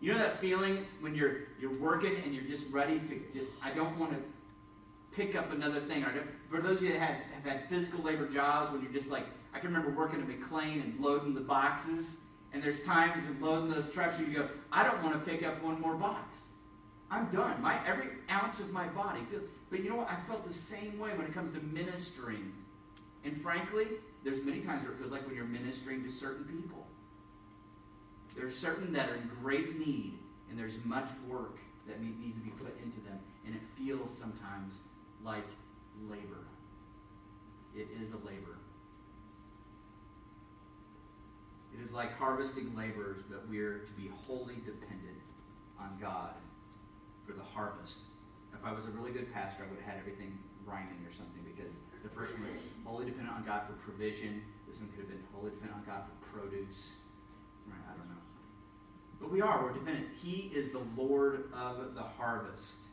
[0.00, 3.70] You know that feeling when you're you're working and you're just ready to just I
[3.70, 4.18] don't want to
[5.18, 6.04] pick up another thing.
[6.04, 6.12] Or
[6.48, 9.26] for those of you that have, have had physical labor jobs when you're just like
[9.52, 12.16] I can remember working at McLane and loading the boxes
[12.52, 15.42] and there's times of loading those trucks where you go, I don't want to pick
[15.42, 16.38] up one more box.
[17.10, 17.60] I'm done.
[17.60, 20.08] My every ounce of my body feels but you know what?
[20.08, 22.52] I felt the same way when it comes to ministering.
[23.24, 23.86] And frankly,
[24.24, 26.86] there's many times where it feels like when you're ministering to certain people.
[28.36, 30.14] There are certain that are in great need,
[30.48, 34.80] and there's much work that needs to be put into them, and it feels sometimes
[35.24, 35.46] like
[36.08, 36.46] labor.
[37.74, 38.58] It is a labor.
[41.74, 45.18] It is like harvesting laborers, but we're to be wholly dependent
[45.78, 46.34] on God
[47.26, 47.98] for the harvest.
[48.52, 51.42] If I was a really good pastor, I would have had everything rhyming or something
[51.44, 54.42] because the first one was wholly dependent on God for provision.
[54.66, 56.98] This one could have been wholly dependent on God for produce.
[57.66, 58.22] Right, I don't know.
[59.20, 60.08] But we are, we're dependent.
[60.22, 62.87] He is the Lord of the harvest.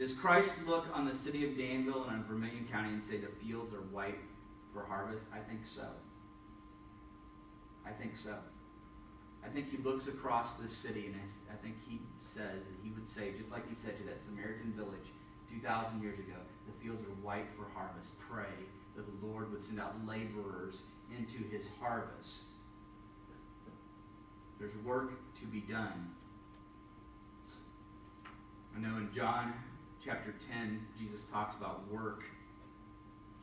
[0.00, 3.28] Does Christ look on the city of Danville and on Vermilion County and say the
[3.44, 4.18] fields are white
[4.72, 5.24] for harvest?
[5.30, 5.88] I think so.
[7.84, 8.34] I think so.
[9.44, 11.16] I think he looks across the city and
[11.52, 14.72] I think he says, and he would say, just like he said to that Samaritan
[14.72, 15.12] village
[15.50, 18.18] 2,000 years ago, the fields are white for harvest.
[18.18, 18.56] Pray
[18.96, 20.78] that the Lord would send out laborers
[21.14, 22.44] into his harvest.
[24.58, 26.08] There's work to be done.
[28.74, 29.52] I know in John
[30.04, 32.24] chapter 10, Jesus talks about work.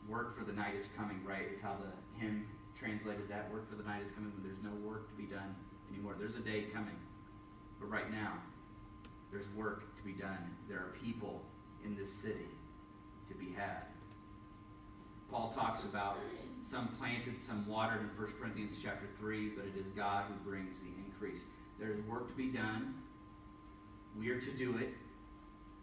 [0.10, 1.46] Work for the night is coming, right?
[1.54, 2.48] Is how the hymn
[2.80, 3.52] translated that.
[3.52, 5.56] Work for the night is coming when there's no work to be done
[5.92, 6.16] anymore.
[6.18, 6.96] There's a day coming.
[7.80, 8.34] But right now,
[9.32, 10.56] there's work to be done.
[10.68, 11.42] There are people
[11.86, 12.50] in this city
[13.28, 13.84] to be had.
[15.30, 16.18] Paul talks about
[16.70, 20.80] some planted, some watered in 1 Corinthians chapter 3, but it is God who brings
[20.80, 21.42] the increase.
[21.80, 22.96] There's work to be done.
[24.18, 24.94] We are to do it,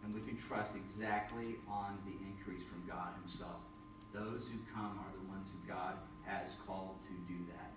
[0.05, 3.65] and we can trust exactly on the increase from God Himself.
[4.13, 7.73] Those who come are the ones who God has called to do that.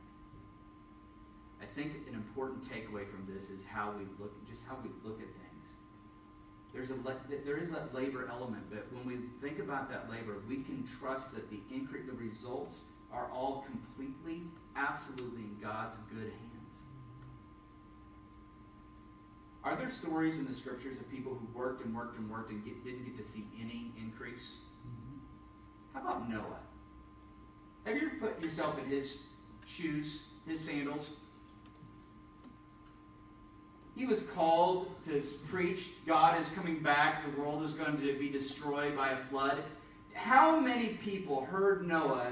[1.59, 5.19] I think an important takeaway from this is how we look, just how we look
[5.19, 5.67] at things.
[6.73, 6.99] There's a
[7.45, 11.51] there is labor element, but when we think about that labor, we can trust that
[11.51, 12.77] the increase, the results
[13.11, 14.43] are all completely,
[14.77, 16.48] absolutely in God's good hands.
[19.69, 22.65] Are there stories in the scriptures of people who worked and worked and worked and
[22.65, 24.57] get, didn't get to see any increase?
[24.87, 25.19] Mm-hmm.
[25.93, 26.61] How about Noah?
[27.85, 29.19] Have you ever put yourself in his
[29.67, 31.19] shoes, his sandals?
[33.95, 38.31] He was called to preach God is coming back, the world is going to be
[38.31, 39.63] destroyed by a flood.
[40.15, 42.29] How many people heard Noah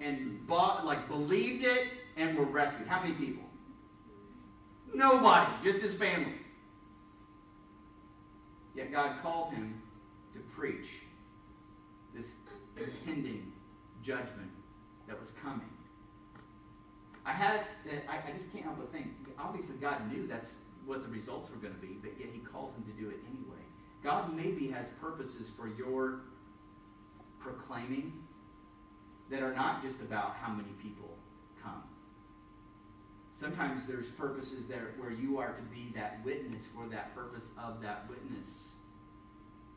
[0.00, 1.86] and bought, like believed it
[2.16, 2.88] and were rescued?
[2.88, 3.44] How many people?
[4.92, 6.39] Nobody, just his family.
[8.74, 9.82] Yet God called him
[10.32, 10.86] to preach
[12.14, 12.26] this
[12.76, 13.52] impending
[14.02, 14.50] judgment
[15.08, 15.68] that was coming.
[17.26, 17.60] I had,
[18.08, 19.08] I, I just can't help but think,
[19.38, 20.50] obviously God knew that's
[20.86, 23.18] what the results were going to be, but yet he called him to do it
[23.26, 23.60] anyway.
[24.02, 26.20] God maybe has purposes for your
[27.38, 28.12] proclaiming
[29.30, 31.09] that are not just about how many people.
[33.40, 37.80] Sometimes there's purposes there where you are to be that witness for that purpose of
[37.80, 38.68] that witness.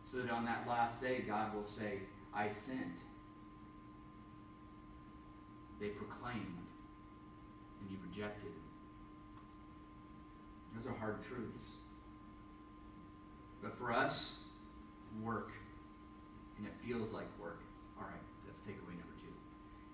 [0.03, 1.99] So that on that last day, God will say,
[2.36, 2.97] I sent.
[5.80, 6.59] They proclaimed,
[7.80, 8.51] and you rejected.
[10.76, 11.66] Those are hard truths.
[13.61, 14.34] But for us,
[15.24, 15.51] work
[16.57, 17.61] and it feels like work.
[17.97, 19.32] All right, that's takeaway number two.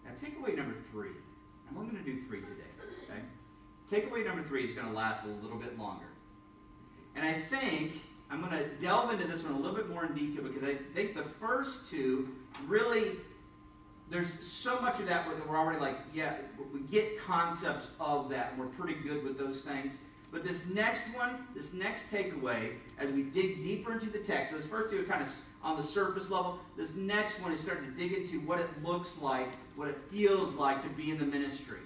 [0.05, 1.11] Now, takeaway number three.
[1.69, 2.78] I'm only going to do three today.
[3.91, 6.05] Takeaway number three is going to last a little bit longer,
[7.15, 10.13] and I think I'm going to delve into this one a little bit more in
[10.13, 12.29] detail because I think the first two
[12.67, 13.17] really
[14.09, 16.35] there's so much of that that we're already like, yeah,
[16.73, 19.93] we get concepts of that, and we're pretty good with those things.
[20.31, 24.57] But this next one, this next takeaway, as we dig deeper into the text, so
[24.57, 25.29] this first two are kind of
[25.63, 26.59] on the surface level.
[26.77, 30.53] This next one is starting to dig into what it looks like, what it feels
[30.53, 31.79] like to be in the ministry.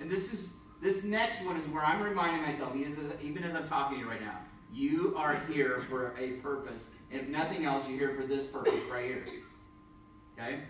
[0.00, 3.98] And this is this next one is where I'm reminding myself, even as I'm talking
[3.98, 4.38] to you right now,
[4.72, 6.86] you are here for a purpose.
[7.10, 9.24] And if nothing else, you're here for this purpose right here.
[10.38, 10.60] Okay?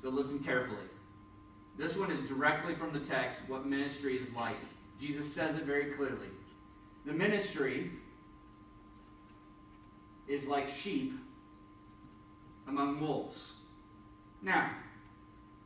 [0.00, 0.86] So listen carefully.
[1.76, 4.56] This one is directly from the text what ministry is like.
[5.00, 6.28] Jesus says it very clearly.
[7.04, 7.90] The ministry
[10.26, 11.12] is like sheep
[12.66, 13.52] among wolves.
[14.40, 14.70] Now,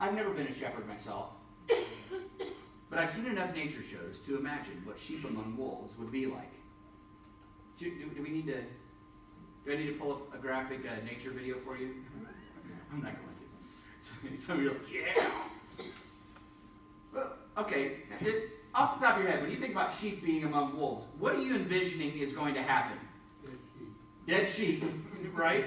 [0.00, 1.30] I've never been a shepherd myself,
[2.90, 6.52] but I've seen enough nature shows to imagine what sheep among wolves would be like.
[7.78, 8.62] Do, do, do we need to?
[9.64, 11.90] Do I need to pull up a graphic uh, nature video for you?
[12.92, 14.42] I'm not going to.
[14.42, 15.30] Some of you are like, yeah.
[17.12, 20.44] Well, okay, it, off the top of your head, when you think about sheep being
[20.44, 22.98] among wolves, what are you envisioning is going to happen?
[24.26, 24.84] Dead sheep,
[25.34, 25.66] right?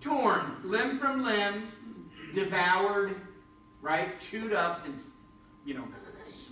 [0.00, 1.68] Torn, limb from limb,
[2.32, 3.16] devoured,
[3.80, 4.18] right?
[4.20, 4.98] Chewed up and,
[5.64, 5.84] you know,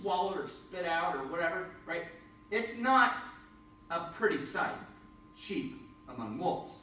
[0.03, 2.03] swallowed or spit out or whatever, right?
[2.51, 3.13] It's not
[3.89, 4.75] a pretty sight,
[5.35, 6.73] sheep among wolves.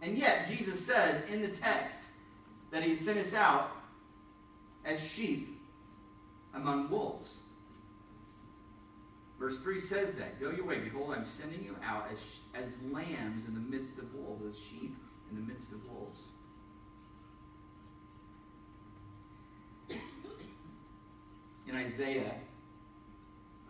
[0.00, 1.98] And yet, Jesus says in the text
[2.70, 3.72] that he sent us out
[4.84, 5.60] as sheep
[6.54, 7.38] among wolves.
[9.38, 10.40] Verse 3 says that.
[10.40, 10.78] Go your way.
[10.78, 12.18] Behold, I'm sending you out as,
[12.62, 14.96] as lambs in the midst of wolves, as sheep
[15.30, 16.20] in the midst of wolves.
[21.70, 22.34] In Isaiah,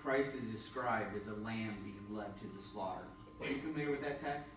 [0.02, 3.04] Christ is described as a lamb being led to the slaughter.
[3.42, 4.50] Are you familiar with that text?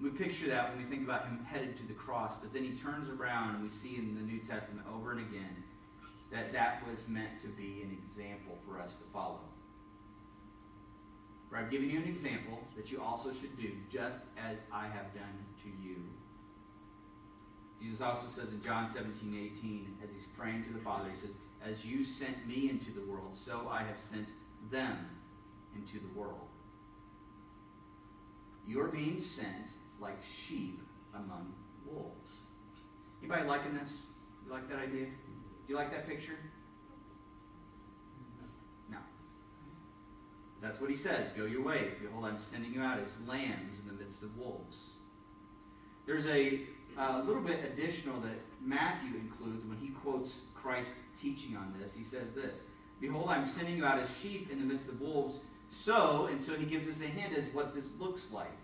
[0.00, 2.78] We picture that when we think about him headed to the cross, but then he
[2.78, 5.64] turns around and we see in the New Testament over and again
[6.30, 9.40] that that was meant to be an example for us to follow.
[11.50, 15.12] For I've given you an example that you also should do just as I have
[15.14, 15.96] done to you.
[17.80, 21.36] Jesus also says in John 17, 18, as he's praying to the Father, he says,
[21.64, 24.28] As you sent me into the world, so I have sent
[24.70, 24.96] them
[25.76, 26.48] into the world.
[28.66, 29.68] You're being sent
[30.00, 30.80] like sheep
[31.14, 31.52] among
[31.86, 32.32] wolves.
[33.20, 33.92] Anybody liking this?
[34.44, 35.06] You like that idea?
[35.06, 36.38] Do you like that picture?
[38.90, 38.98] No.
[40.60, 41.30] That's what he says.
[41.36, 41.92] Go your way.
[42.00, 44.90] Behold, I'm sending you out as lambs in the midst of wolves.
[46.06, 46.62] There's a
[46.98, 50.90] uh, little bit additional that Matthew includes when he quotes Christ
[51.20, 51.92] teaching on this.
[51.92, 52.62] He says this
[53.00, 55.38] Behold, I'm sending you out as sheep in the midst of wolves.
[55.68, 58.56] So, and so he gives us a hint as what this looks like.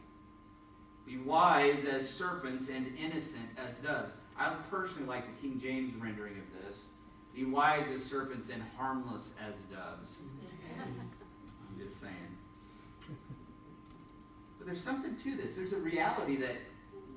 [1.07, 4.13] Be wise as serpents and innocent as doves.
[4.39, 6.83] I personally like the King James rendering of this.
[7.35, 10.19] Be wise as serpents and harmless as doves.
[10.81, 12.15] I'm just saying.
[14.59, 15.55] But there's something to this.
[15.55, 16.57] There's a reality that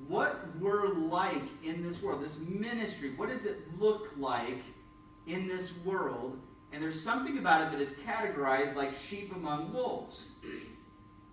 [0.08, 4.62] what we're like in this world, this ministry, what does it look like
[5.26, 6.38] in this world?
[6.72, 10.24] And there's something about it that is categorized like sheep among wolves.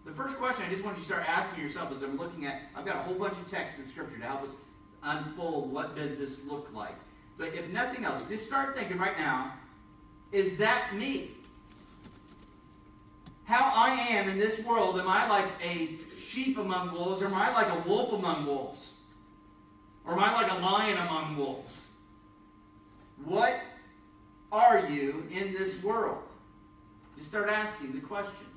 [0.05, 2.61] The first question I just want you to start asking yourself as I'm looking at,
[2.75, 4.55] I've got a whole bunch of text in Scripture to help us
[5.03, 6.95] unfold what does this look like.
[7.37, 9.53] But if nothing else, just start thinking right now,
[10.31, 11.31] is that me?
[13.51, 17.33] How I am in this world, am I like a sheep among wolves, or am
[17.33, 18.93] I like a wolf among wolves?
[20.05, 21.87] Or am I like a lion among wolves?
[23.25, 23.59] What
[24.53, 26.23] are you in this world?
[27.17, 28.47] Just start asking the question.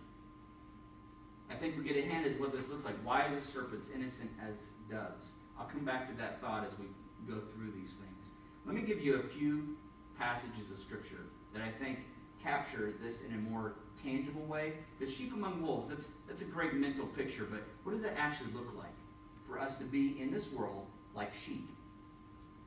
[1.50, 2.94] I think we get a hint as what this looks like.
[3.02, 4.54] Why is a serpents innocent as
[4.88, 5.32] doves?
[5.58, 6.86] I'll come back to that thought as we
[7.26, 8.30] go through these things.
[8.64, 9.76] Let me give you a few
[10.16, 11.98] passages of Scripture that I think
[12.40, 14.74] capture this in a more tangible way.
[15.00, 18.52] The sheep among wolves, that's, that's a great mental picture, but what does that actually
[18.52, 18.92] look like
[19.46, 21.68] for us to be in this world like sheep?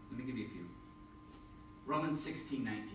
[0.10, 0.66] Let me give you a few.
[1.86, 2.90] Romans 16 19.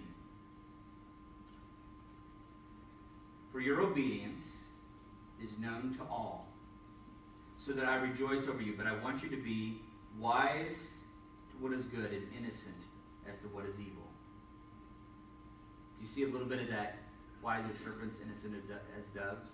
[3.53, 4.47] For your obedience
[5.43, 6.49] is known to all,
[7.59, 8.74] so that I rejoice over you.
[8.76, 9.83] But I want you to be
[10.18, 10.89] wise
[11.51, 12.76] to what is good and innocent
[13.28, 14.09] as to what is evil.
[16.01, 16.97] You see a little bit of that
[17.43, 18.55] wise as serpents, innocent
[18.97, 19.51] as doves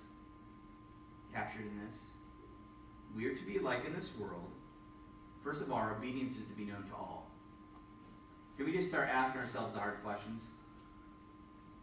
[1.33, 1.97] captured in this?
[3.17, 4.51] We are to be like in this world
[5.43, 7.31] First of all, our obedience is to be known to all.
[8.57, 10.43] Can we just start asking ourselves the hard questions?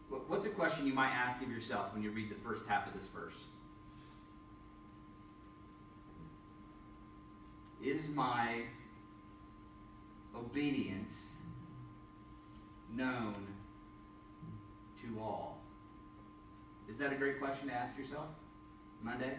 [0.08, 2.94] What's a question you might ask of yourself when you read the first half of
[2.94, 3.34] this verse?
[7.82, 8.62] Is my
[10.34, 11.14] obedience
[12.94, 13.34] known
[15.02, 15.55] to all?
[16.88, 18.26] Is that a great question to ask yourself?
[19.02, 19.34] Monday?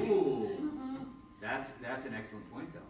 [0.00, 0.70] Ooh,
[1.40, 2.80] that's that's an excellent point, though.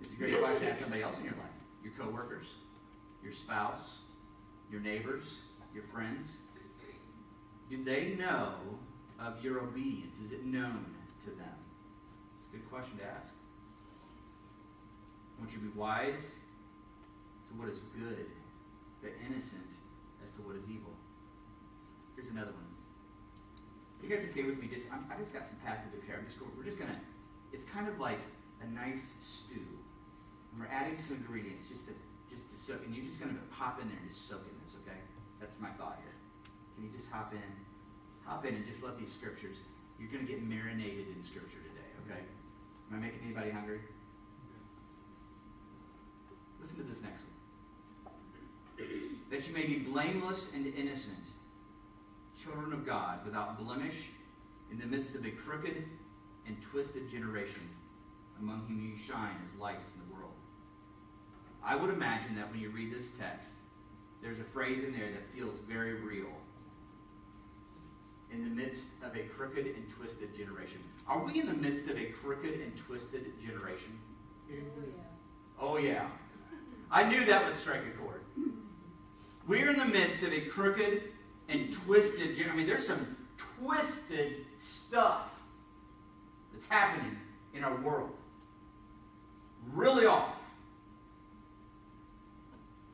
[0.00, 1.50] It's a great question to ask somebody else in your life,
[1.82, 2.46] your coworkers,
[3.22, 3.98] your spouse,
[4.70, 5.24] your neighbors,
[5.74, 6.38] your friends.
[7.70, 8.54] Do they know
[9.18, 10.16] of your obedience?
[10.24, 10.84] Is it known
[11.24, 11.56] to them?
[12.36, 13.32] It's a good question to ask.
[15.36, 16.20] I want you to be wise
[17.56, 18.26] what is good,
[19.02, 19.70] but innocent
[20.22, 20.92] as to what is evil.
[22.16, 22.68] Here's another one.
[24.02, 24.68] You guys okay with me?
[24.68, 26.20] Just I'm, I just got some passage up here.
[26.20, 26.98] I'm just going, we're just gonna.
[27.56, 28.20] It's kind of like
[28.60, 29.64] a nice stew,
[30.52, 31.94] and we're adding some ingredients just to
[32.28, 32.84] just to soak.
[32.84, 34.76] And you're just gonna hop in there and just soak in this.
[34.84, 35.00] Okay?
[35.40, 36.12] That's my thought here.
[36.76, 37.50] Can you just hop in,
[38.28, 39.64] hop in, and just let these scriptures.
[39.96, 41.88] You're gonna get marinated in scripture today.
[42.04, 42.20] Okay?
[42.90, 43.80] Am I making anybody hungry?
[46.60, 47.33] Listen to this next one.
[49.30, 51.24] That you may be blameless and innocent
[52.42, 53.96] children of God without blemish
[54.70, 55.84] in the midst of a crooked
[56.46, 57.68] and twisted generation
[58.40, 60.32] among whom you shine as lights in the world.
[61.64, 63.50] I would imagine that when you read this text,
[64.22, 66.28] there's a phrase in there that feels very real.
[68.30, 70.80] In the midst of a crooked and twisted generation.
[71.06, 73.98] Are we in the midst of a crooked and twisted generation?
[75.60, 76.06] Oh, yeah.
[76.06, 76.18] Oh,
[76.90, 78.20] I knew that would strike a chord.
[79.46, 81.02] We're in the midst of a crooked
[81.48, 82.42] and twisted.
[82.50, 85.28] I mean, there's some twisted stuff
[86.52, 87.16] that's happening
[87.52, 88.10] in our world.
[89.72, 90.36] Really off.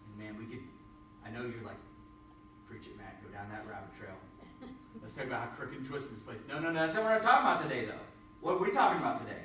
[0.09, 0.65] And man, we could,
[1.25, 1.77] I know you're like,
[2.69, 4.15] preach it, Matt, go down that rabbit trail.
[5.01, 6.39] Let's talk about how crooked and twisted this place.
[6.49, 7.95] No, no, no, that's not what I'm talking about today, though.
[8.41, 9.41] What we're we talking about today?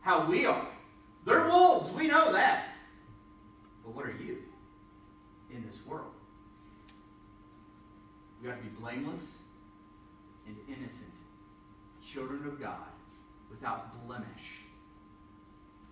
[0.00, 0.66] How we are.
[1.24, 2.64] They're wolves, we know that.
[3.84, 4.38] But what are you
[5.50, 6.12] in this world?
[8.42, 9.38] We ought to be blameless
[10.46, 11.12] and innocent,
[12.04, 12.88] children of God,
[13.50, 14.64] without blemish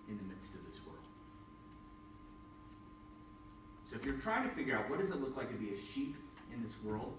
[0.07, 0.97] in the midst of this world.
[3.89, 5.77] So if you're trying to figure out what does it look like to be a
[5.77, 6.15] sheep
[6.53, 7.13] in this world,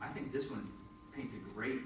[0.00, 0.70] I think this one
[1.14, 1.80] paints a great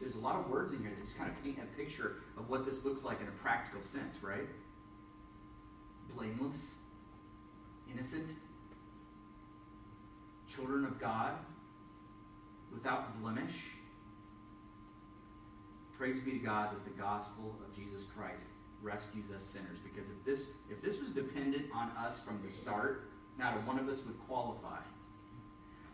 [0.00, 2.48] there's a lot of words in here that just kind of paint a picture of
[2.50, 4.46] what this looks like in a practical sense, right?
[6.14, 6.72] Blameless,
[7.90, 8.28] innocent,
[10.46, 11.32] children of God,
[12.74, 13.54] without blemish.
[15.96, 18.42] Praise be to God that the gospel of Jesus Christ
[18.82, 19.78] rescues us sinners.
[19.82, 23.08] Because if this if this was dependent on us from the start,
[23.38, 24.80] not a one of us would qualify.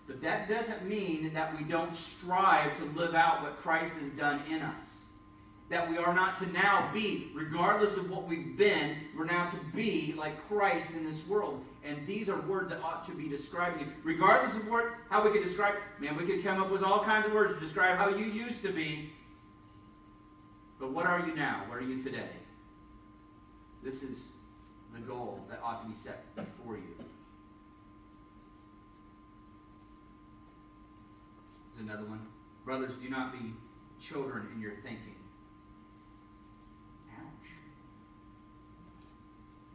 [0.07, 4.41] But that doesn't mean that we don't strive to live out what Christ has done
[4.51, 5.00] in us.
[5.71, 9.57] That we are not to now be, regardless of what we've been, we're now to
[9.73, 11.65] be like Christ in this world.
[11.85, 13.93] And these are words that ought to be describing you.
[14.03, 17.25] Regardless of what, how we could describe, man, we could come up with all kinds
[17.25, 19.13] of words to describe how you used to be.
[20.81, 21.65] But what are you now?
[21.69, 22.31] What are you today?
[23.81, 24.31] This is
[24.93, 26.97] the goal that ought to be set before you.
[31.77, 32.27] There's another one.
[32.65, 33.53] Brothers, do not be
[34.01, 35.15] children in your thinking.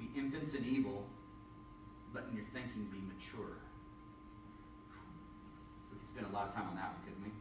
[0.05, 1.01] Be infants in evil,
[2.13, 3.57] but in your thinking be mature.
[5.89, 7.33] We could spend a lot of time on that one, couldn't we?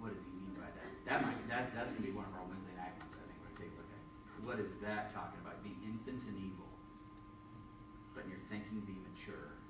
[0.00, 0.88] What does he mean by that?
[1.04, 3.52] That might that that's gonna be one of our Wednesday night ones, I think we're
[3.52, 4.00] gonna take a look at.
[4.48, 5.60] What is that talking about?
[5.60, 6.72] Be infants in evil,
[8.16, 9.60] but in your thinking be mature.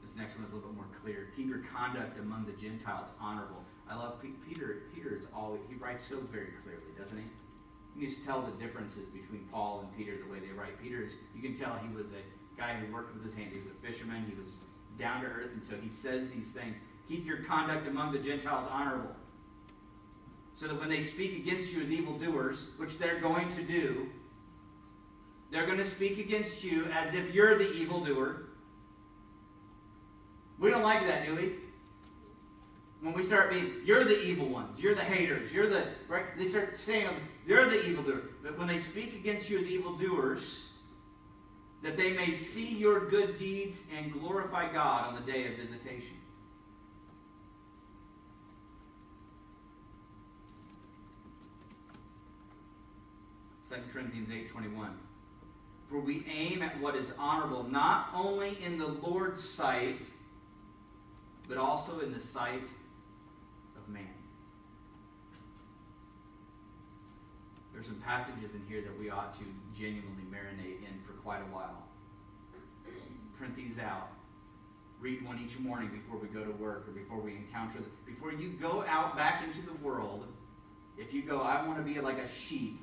[0.00, 1.28] This next one is a little bit more clear.
[1.36, 3.60] Keep your conduct among the Gentiles honorable.
[3.84, 4.88] I love P- Peter.
[4.96, 7.28] Peter is always he writes so very clearly, doesn't he?
[7.98, 10.80] You can just tell the differences between Paul and Peter the way they write.
[10.80, 13.50] Peter is you can tell he was a guy who worked with his hand.
[13.50, 14.24] He was a fisherman.
[14.28, 14.54] He was
[14.96, 16.76] down to earth, and so he says these things.
[17.08, 19.16] Keep your conduct among the Gentiles honorable.
[20.54, 24.08] So that when they speak against you as evildoers, which they're going to do,
[25.50, 28.44] they're going to speak against you as if you're the evildoer.
[30.60, 31.52] We don't like that, do we?
[33.00, 36.24] When we start being, you're the evil ones, you're the haters, you're the, right?
[36.36, 37.08] They start saying,
[37.48, 38.20] they're the evildoer.
[38.42, 40.68] But when they speak against you as evildoers,
[41.82, 46.14] that they may see your good deeds and glorify God on the day of visitation.
[53.66, 54.90] Second Corinthians 8.21
[55.88, 60.00] For we aim at what is honorable, not only in the Lord's sight,
[61.48, 62.68] but also in the sight
[63.74, 64.17] of man.
[67.78, 71.54] There's some passages in here that we ought to genuinely marinate in for quite a
[71.54, 71.84] while.
[73.38, 74.08] Print these out.
[74.98, 78.32] Read one each morning before we go to work or before we encounter the, before
[78.32, 80.26] you go out back into the world.
[80.96, 82.80] If you go, I want to be like a sheep.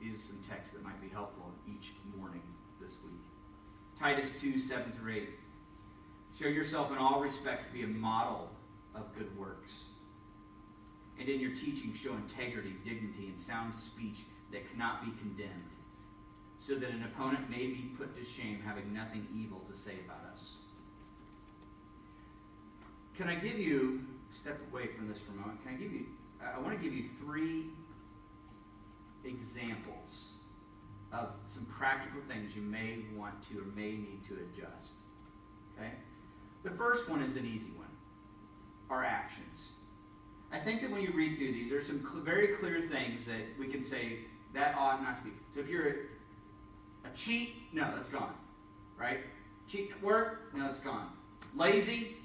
[0.00, 2.42] These are some texts that might be helpful each morning
[2.80, 3.20] this week.
[3.98, 5.28] Titus 2, 7 through 8.
[6.38, 8.48] Show yourself in all respects to be a model
[8.94, 9.72] of good works.
[11.20, 15.68] And in your teaching, show integrity, dignity, and sound speech that cannot be condemned,
[16.58, 20.24] so that an opponent may be put to shame, having nothing evil to say about
[20.32, 20.54] us.
[23.16, 24.00] Can I give you,
[24.32, 26.06] step away from this for a moment, can I give you,
[26.42, 27.66] I want to give you three
[29.24, 30.30] examples
[31.12, 34.92] of some practical things you may want to or may need to adjust.
[35.76, 35.90] Okay?
[36.62, 37.88] The first one is an easy one
[38.88, 39.68] our actions.
[40.52, 43.42] I think that when you read through these, there's some cl- very clear things that
[43.58, 44.18] we can say
[44.52, 45.30] that ought not to be.
[45.54, 45.94] So if you're a,
[47.08, 48.34] a cheat, no, that's gone.
[48.98, 49.20] Right?
[49.68, 51.08] Cheat at work, no, that's gone.
[51.54, 52.16] Lazy,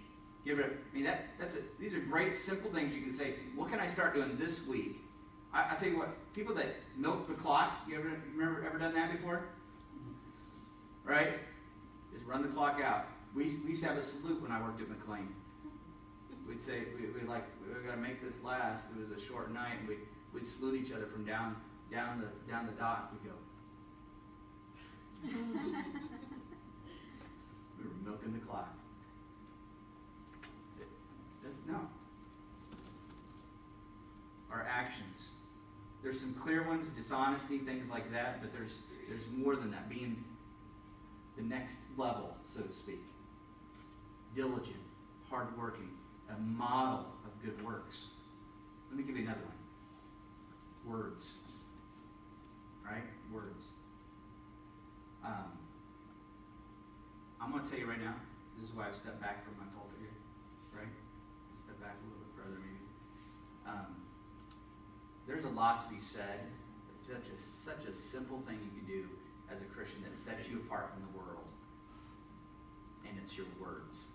[0.44, 0.78] give it.
[0.92, 1.80] I mean, that that's it.
[1.80, 3.36] These are great, simple things you can say.
[3.56, 5.02] What can I start doing this week?
[5.54, 7.74] I, I tell you what, people that milk the clock.
[7.88, 9.46] You ever remember ever done that before?
[11.04, 11.34] Right?
[12.12, 13.06] Just run the clock out.
[13.36, 15.28] We, we used to have a salute when I worked at McLane.
[16.48, 18.86] We'd say we we like we got to make this last.
[18.96, 19.80] It was a short night.
[19.80, 19.96] And we
[20.34, 21.56] we'd salute each other from down
[21.92, 23.12] down the down the dock.
[23.14, 23.36] We go.
[27.80, 28.74] we were milking the clock.
[30.80, 30.88] It-
[31.44, 31.80] That's no.
[34.52, 35.30] Our actions.
[36.04, 38.78] There's some clear ones, dishonesty, things like that, but there's
[39.10, 39.90] there's more than that.
[39.90, 40.24] Being
[41.36, 43.02] the next level, so to speak.
[44.36, 44.76] Diligent,
[45.30, 45.90] hardworking,
[46.30, 47.96] a model of good works.
[48.90, 50.94] Let me give you another one.
[50.94, 51.36] Words.
[52.84, 53.04] Right?
[53.34, 53.70] Words.
[55.26, 55.58] Um,
[57.42, 58.16] I'm going to tell you right now,
[58.58, 60.18] this is why I've stepped back from my pulpit here.
[60.74, 60.94] Right?
[61.66, 62.86] Step back a little bit further, maybe.
[63.66, 64.06] Um,
[65.28, 66.46] there's a lot to be said.
[67.06, 69.06] Such a, such a simple thing you can do
[69.54, 71.46] as a Christian that sets you apart from the world.
[73.08, 74.10] And it's your words.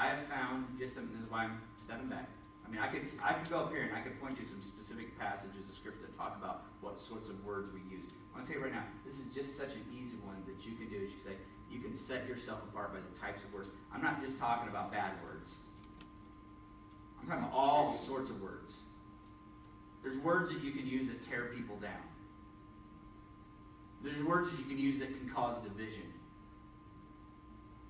[0.00, 1.12] I have found just something.
[1.12, 2.24] This is why I'm stepping back.
[2.64, 4.62] I mean, I could I could go up here and I could point you some
[4.62, 8.08] specific passages of scripture that talk about what sorts of words we use.
[8.32, 10.64] I want to tell you right now, this is just such an easy one that
[10.64, 10.96] you can do.
[11.04, 11.36] Is you say
[11.70, 13.68] you can set yourself apart by the types of words.
[13.92, 15.56] I'm not just talking about bad words.
[17.20, 18.72] I'm talking about all sorts of words.
[20.02, 22.08] There's words that you can use that tear people down.
[24.02, 26.10] There's words that you can use that can cause division.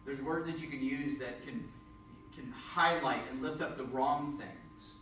[0.04, 1.70] There's words that you can use that can
[2.34, 4.92] can highlight and lift up the wrong things.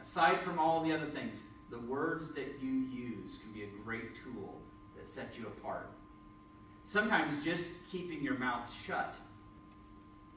[0.00, 1.40] Aside from all the other things,
[1.70, 4.60] the words that you use can be a great tool
[4.96, 5.90] that sets you apart.
[6.84, 9.14] Sometimes just keeping your mouth shut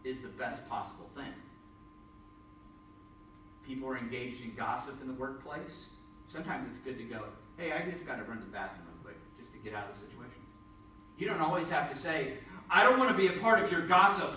[0.03, 1.33] is the best possible thing.
[3.65, 5.87] People are engaged in gossip in the workplace.
[6.27, 7.23] Sometimes it's good to go,
[7.57, 9.89] hey, I just got to run to the bathroom real quick just to get out
[9.89, 10.41] of the situation.
[11.17, 12.33] You don't always have to say,
[12.69, 14.31] I don't want to be a part of your gossip.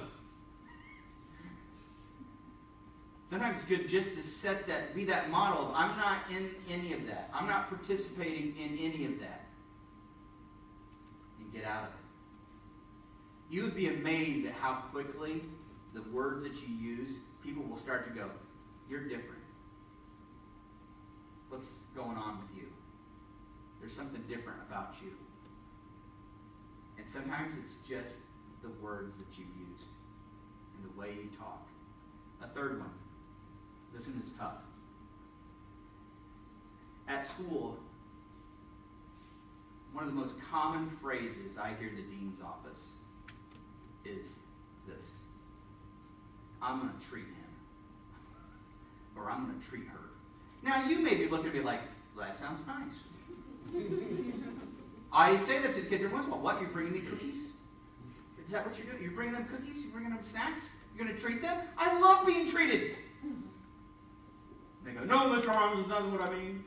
[3.35, 6.93] Sometimes it's good just to set that, be that model of I'm not in any
[6.93, 7.31] of that.
[7.35, 9.47] I'm not participating in any of that.
[11.41, 13.53] And get out of it.
[13.53, 15.43] You would be amazed at how quickly
[15.95, 18.31] the words that you use, people will start to go,
[18.89, 19.43] You're different.
[21.49, 21.67] What's
[21.97, 22.69] going on with you?
[23.81, 25.11] There's something different about you.
[26.99, 28.15] And sometimes it's just
[28.63, 29.89] the words that you've used
[30.77, 31.67] and the way you talk.
[32.41, 32.91] A third one.
[33.95, 34.55] This one is tough.
[37.07, 37.79] At school,
[39.93, 42.81] one of the most common phrases I hear in the dean's office
[44.05, 44.33] is
[44.87, 45.05] this
[46.61, 47.35] I'm going to treat him.
[49.17, 50.01] Or I'm going to treat her.
[50.63, 51.81] Now, you may be looking at me like,
[52.17, 52.95] well, that sounds nice.
[55.13, 56.55] I say that to the kids every once in a while.
[56.55, 56.61] What?
[56.61, 57.37] You're bringing me cookies?
[58.45, 59.03] Is that what you're doing?
[59.03, 59.77] You're bringing them cookies?
[59.83, 60.65] You're bringing them snacks?
[60.97, 61.59] You're going to treat them?
[61.79, 62.97] I love being treated.
[64.85, 65.49] They go, no, Mr.
[65.49, 66.65] Arms, that's what I mean.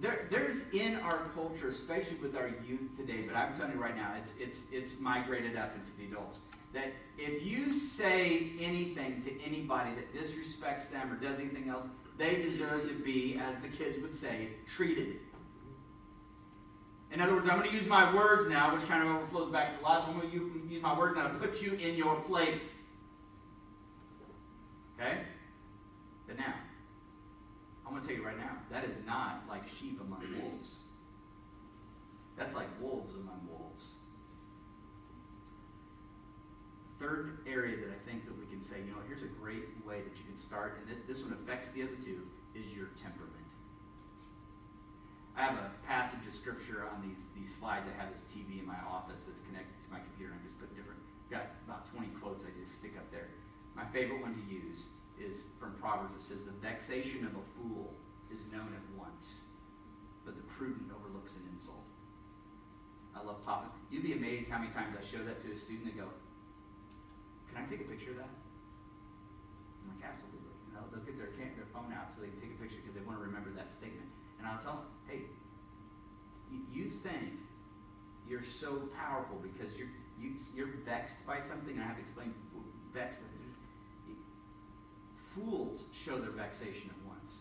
[0.00, 3.96] there, there's in our culture, especially with our youth today, but I'm telling you right
[3.96, 6.40] now, it's, it's, it's migrated up into the adults,
[6.74, 11.84] that if you say anything to anybody that disrespects them or does anything else,
[12.18, 15.18] they deserve to be, as the kids would say, treated.
[17.12, 19.74] In other words, I'm going to use my words now, which kind of overflows back
[19.74, 20.16] to the last one.
[20.16, 22.76] I'm going to use my words now to put you in your place.
[24.98, 25.18] Okay?
[26.26, 26.54] But now,
[27.86, 30.80] I'm to tell you right now, that is not like sheep among wolves.
[32.36, 33.92] That's like wolves among wolves.
[36.98, 40.02] Third area that I think that we can say, you know, here's a great way
[40.02, 42.22] that you can start, and this, this one affects the other two,
[42.54, 43.42] is your temperament.
[45.36, 47.88] I have a passage of scripture on these, these slides.
[47.88, 50.60] I have this TV in my office that's connected to my computer, and I just
[50.60, 51.00] put different,
[51.32, 53.32] got about 20 quotes I just stick up there.
[53.74, 54.84] My favorite one to use
[55.22, 56.14] is from Proverbs.
[56.18, 57.94] It says, The vexation of a fool
[58.30, 59.38] is known at once,
[60.26, 61.86] but the prudent overlooks an insult.
[63.14, 63.70] I love popping.
[63.90, 66.08] You'd be amazed how many times I show that to a student and go,
[67.52, 68.32] Can I take a picture of that?
[69.84, 70.56] I'm like, Absolutely.
[70.66, 72.96] And they'll, they'll get their, their phone out so they can take a picture because
[72.96, 74.08] they want to remember that statement.
[74.40, 75.20] And I'll tell them, Hey,
[76.50, 77.38] you, you think
[78.24, 82.32] you're so powerful because you're, you, you're vexed by something, and I have to explain
[82.92, 83.20] vexed
[85.34, 87.32] fools show their vexation at once.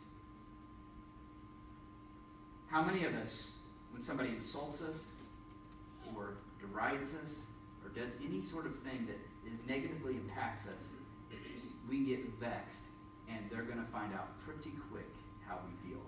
[2.67, 3.51] How many of us,
[3.91, 4.97] when somebody insults us,
[6.15, 7.31] or derides us,
[7.83, 9.17] or does any sort of thing that
[9.67, 10.83] negatively impacts us,
[11.89, 12.85] we get vexed,
[13.29, 15.09] and they're going to find out pretty quick
[15.47, 16.01] how we feel.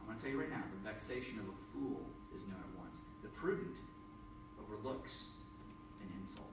[0.00, 2.02] I'm going to tell you right now the vexation of a fool
[2.36, 2.98] is known at once.
[3.22, 3.76] The prudent
[4.60, 5.28] overlooks
[6.02, 6.52] an insult.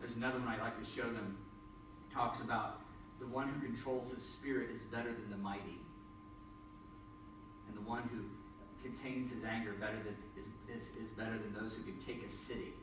[0.00, 1.36] There's another one I like to show them
[2.18, 2.82] talks about
[3.20, 5.78] the one who controls his spirit is better than the mighty.
[7.68, 8.26] And the one who
[8.82, 12.28] contains his anger better than is, is, is better than those who can take a
[12.28, 12.74] city.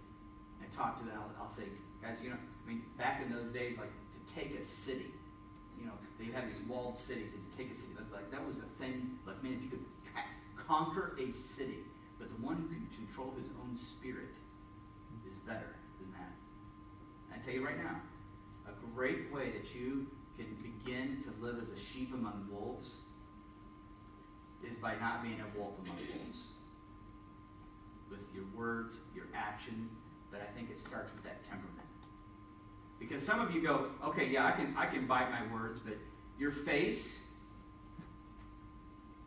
[0.55, 1.67] And I talk to them, I'll, I'll say,
[2.01, 5.11] guys, you know, I mean, back in those days, like to take a city,
[5.77, 8.45] you know, they had these walled cities, and to take a city, that's like that
[8.47, 9.19] was a thing.
[9.27, 9.85] Like, man, if you could
[10.55, 11.83] conquer a city,
[12.19, 14.31] but the one who can control his own spirit
[15.29, 16.31] is better than that.
[17.27, 17.99] And I tell you right now,
[18.93, 20.07] great way that you
[20.37, 22.95] can begin to live as a sheep among wolves
[24.69, 26.43] is by not being a wolf among wolves.
[28.09, 29.89] With your words, your action,
[30.31, 31.71] but I think it starts with that temperament.
[32.99, 35.97] Because some of you go, okay, yeah, I can I can bite my words, but
[36.39, 37.19] your face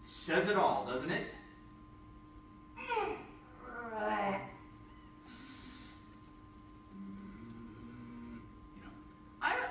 [0.04, 1.26] says it all, doesn't it?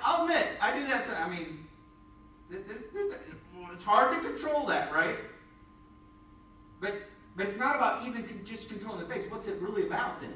[0.04, 1.06] I'll admit, I do that.
[1.20, 1.66] I mean,
[2.50, 5.16] it's hard to control that, right?
[6.80, 6.94] But
[7.36, 9.24] but it's not about even just controlling the face.
[9.30, 10.32] What's it really about then?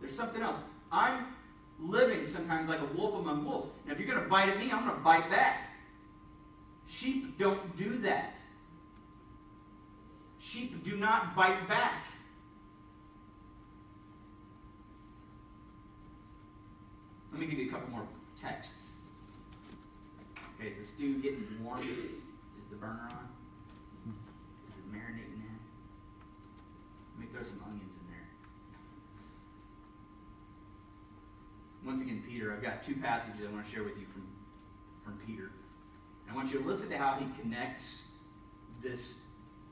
[0.00, 0.58] There's something else.
[0.90, 1.26] I'm
[1.78, 3.68] living sometimes like a wolf among wolves.
[3.84, 5.60] And if you're going to bite at me, I'm going to bite back.
[6.88, 8.34] Sheep don't do that.
[10.40, 12.08] Sheep do not bite back.
[17.30, 18.02] Let me give you a couple more
[18.36, 18.94] texts.
[20.58, 21.82] Okay, is the stew getting warm?
[21.82, 23.28] Is the burner on?
[24.68, 25.58] Is it marinating in?
[27.12, 28.26] Let me throw some onions in there.
[31.86, 34.26] Once again, Peter, I've two passages I want to share with you from,
[35.04, 35.50] from Peter.
[36.26, 38.02] And I want you to listen to how he connects
[38.82, 39.14] this,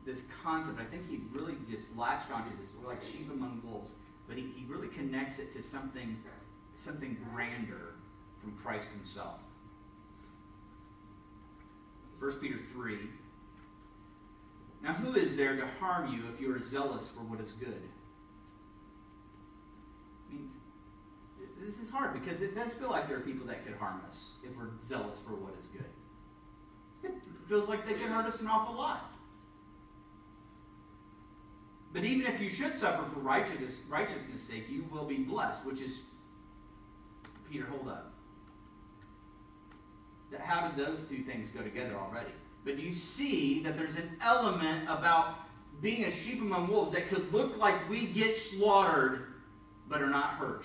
[0.06, 0.80] this concept.
[0.80, 2.70] I think he really just latched onto this.
[2.80, 3.92] We're like sheep among wolves.
[4.28, 6.16] But he, he really connects it to something,
[6.76, 7.94] something grander
[8.40, 9.40] from Christ himself.
[12.18, 12.98] 1 Peter 3.
[14.82, 17.82] Now, who is there to harm you if you are zealous for what is good?
[20.28, 20.50] I mean,
[21.64, 24.30] this is hard because it does feel like there are people that could harm us
[24.42, 25.86] if we're zealous for what is good.
[27.04, 27.12] It
[27.48, 29.16] feels like they can hurt us an awful lot.
[31.92, 35.80] But even if you should suffer for righteousness, righteousness' sake, you will be blessed, which
[35.80, 36.00] is,
[37.50, 38.12] Peter, hold up
[40.40, 42.30] how did those two things go together already?
[42.64, 45.38] But you see that there's an element about
[45.80, 49.34] being a sheep among wolves that could look like we get slaughtered
[49.88, 50.64] but are not hurt.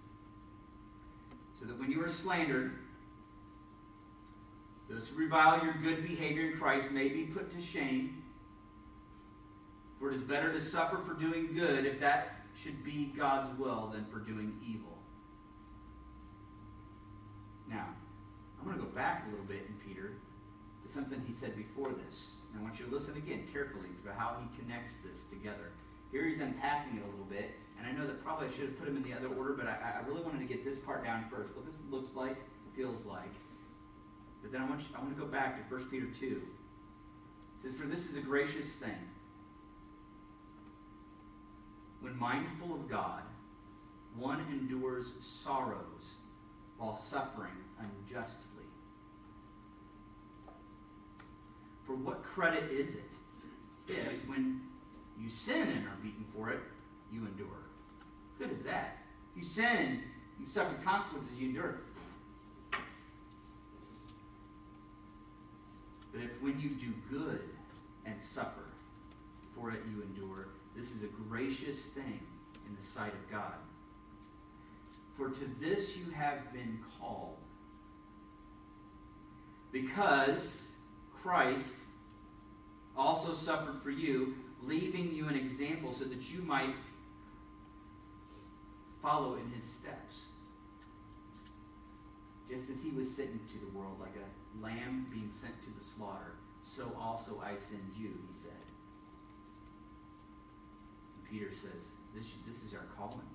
[1.61, 2.79] so that when you are slandered,
[4.89, 8.23] those who revile your good behavior in Christ may be put to shame.
[9.99, 13.91] For it is better to suffer for doing good, if that should be God's will,
[13.93, 14.97] than for doing evil.
[17.69, 17.85] Now,
[18.59, 20.13] I'm going to go back a little bit in Peter
[20.83, 22.31] to something he said before this.
[22.51, 25.71] And I want you to listen again carefully to how he connects this together.
[26.11, 28.79] Here he's unpacking it a little bit, and I know that probably I should have
[28.79, 31.03] put him in the other order, but I, I really wanted to get this part
[31.03, 31.55] down first.
[31.55, 32.37] What this looks like,
[32.75, 33.31] feels like.
[34.41, 36.25] But then I want, you, I want to go back to 1 Peter 2.
[36.25, 36.41] It
[37.61, 38.97] says, For this is a gracious thing.
[42.01, 43.21] When mindful of God,
[44.17, 46.15] one endures sorrows
[46.77, 48.65] while suffering unjustly.
[51.85, 53.11] For what credit is it
[53.87, 54.61] if, when
[55.21, 56.59] you sin and are beaten for it,
[57.11, 57.47] you endure?
[58.39, 58.97] Good is that.
[59.35, 59.99] You sin and
[60.39, 61.75] you suffer consequences, you endure.
[66.11, 67.41] But if when you do good
[68.05, 68.65] and suffer
[69.55, 72.19] for it you endure, this is a gracious thing
[72.67, 73.53] in the sight of God.
[75.17, 77.37] For to this you have been called.
[79.71, 80.69] Because
[81.21, 81.71] Christ
[82.97, 86.75] also suffered for you, leaving you an example so that you might
[89.01, 90.25] follow in his steps.
[92.49, 95.83] Just as he was sent into the world like a lamb being sent to the
[95.83, 98.51] slaughter, so also I send you, he said.
[101.15, 103.27] And Peter says, this, this is our calling,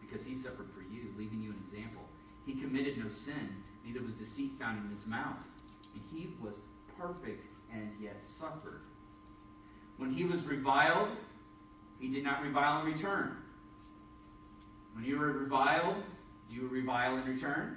[0.00, 2.02] because he suffered for you, leaving you an example.
[2.46, 5.36] He committed no sin, neither was deceit found in his mouth.
[5.94, 6.56] And he was
[6.98, 8.82] perfect and yet suffered.
[9.98, 11.10] When he was reviled,
[12.00, 13.36] he did not revile in return.
[14.94, 15.96] When you were reviled,
[16.48, 17.76] you revile in return?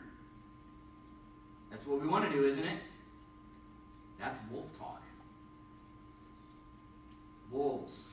[1.69, 2.79] That's what we want to do, isn't it?
[4.19, 5.01] That's wolf talk.
[7.49, 8.03] Wolves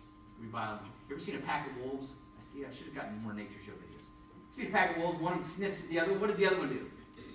[0.41, 0.81] revile.
[1.09, 2.13] You ever seen a pack of wolves?
[2.39, 2.65] I see.
[2.65, 4.57] I should have gotten more nature show videos.
[4.57, 5.21] Seen a pack of wolves?
[5.21, 6.15] One sniffs at the other.
[6.15, 6.91] What does the other one do?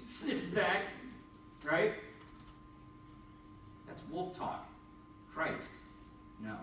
[0.10, 0.84] Sniffs back,
[1.64, 1.94] right?
[3.88, 4.68] That's wolf talk.
[5.34, 5.70] Christ,
[6.44, 6.58] no.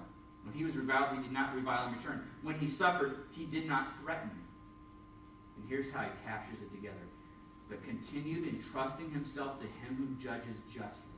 [0.45, 2.27] When he was reviled, he did not revile in return.
[2.43, 4.31] When he suffered, he did not threaten.
[5.57, 6.97] And here's how he captures it together.
[7.69, 11.11] But continued entrusting himself to him who judges justly.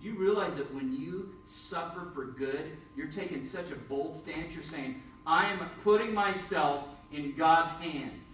[0.00, 4.54] You realize that when you suffer for good, you're taking such a bold stance.
[4.54, 8.27] You're saying, I am putting myself in God's hands.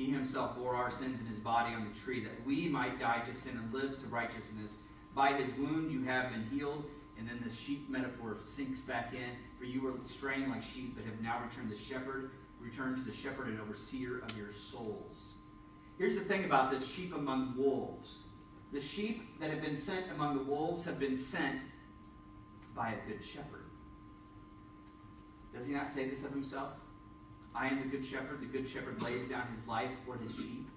[0.00, 3.20] He himself bore our sins in his body on the tree that we might die
[3.20, 4.76] to sin and live to righteousness.
[5.14, 6.86] By his wounds you have been healed.
[7.18, 9.36] And then the sheep metaphor sinks back in.
[9.58, 13.02] For you were straying like sheep, but have now returned to the shepherd, returned to
[13.02, 15.34] the shepherd and overseer of your souls.
[15.98, 18.20] Here's the thing about this sheep among wolves.
[18.72, 21.60] The sheep that have been sent among the wolves have been sent
[22.74, 23.66] by a good shepherd.
[25.54, 26.72] Does he not say this of himself?
[27.54, 28.40] I am the good shepherd.
[28.40, 30.68] The good shepherd lays down his life for his sheep.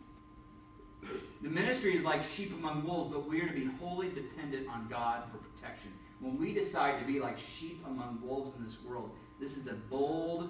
[1.41, 4.87] The ministry is like sheep among wolves, but we are to be wholly dependent on
[4.89, 5.91] God for protection.
[6.19, 9.73] When we decide to be like sheep among wolves in this world, this is a
[9.73, 10.49] bold,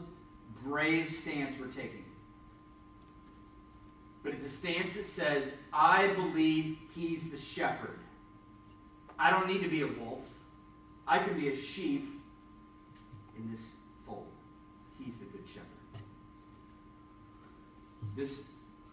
[0.64, 2.06] brave stance we're taking.
[4.24, 8.00] But it's a stance that says, I believe he's the shepherd.
[9.20, 10.22] I don't need to be a wolf.
[11.08, 12.22] I can be a sheep
[13.38, 13.72] in this
[14.06, 14.28] fold.
[15.00, 15.68] He's the good shepherd.
[18.16, 18.44] This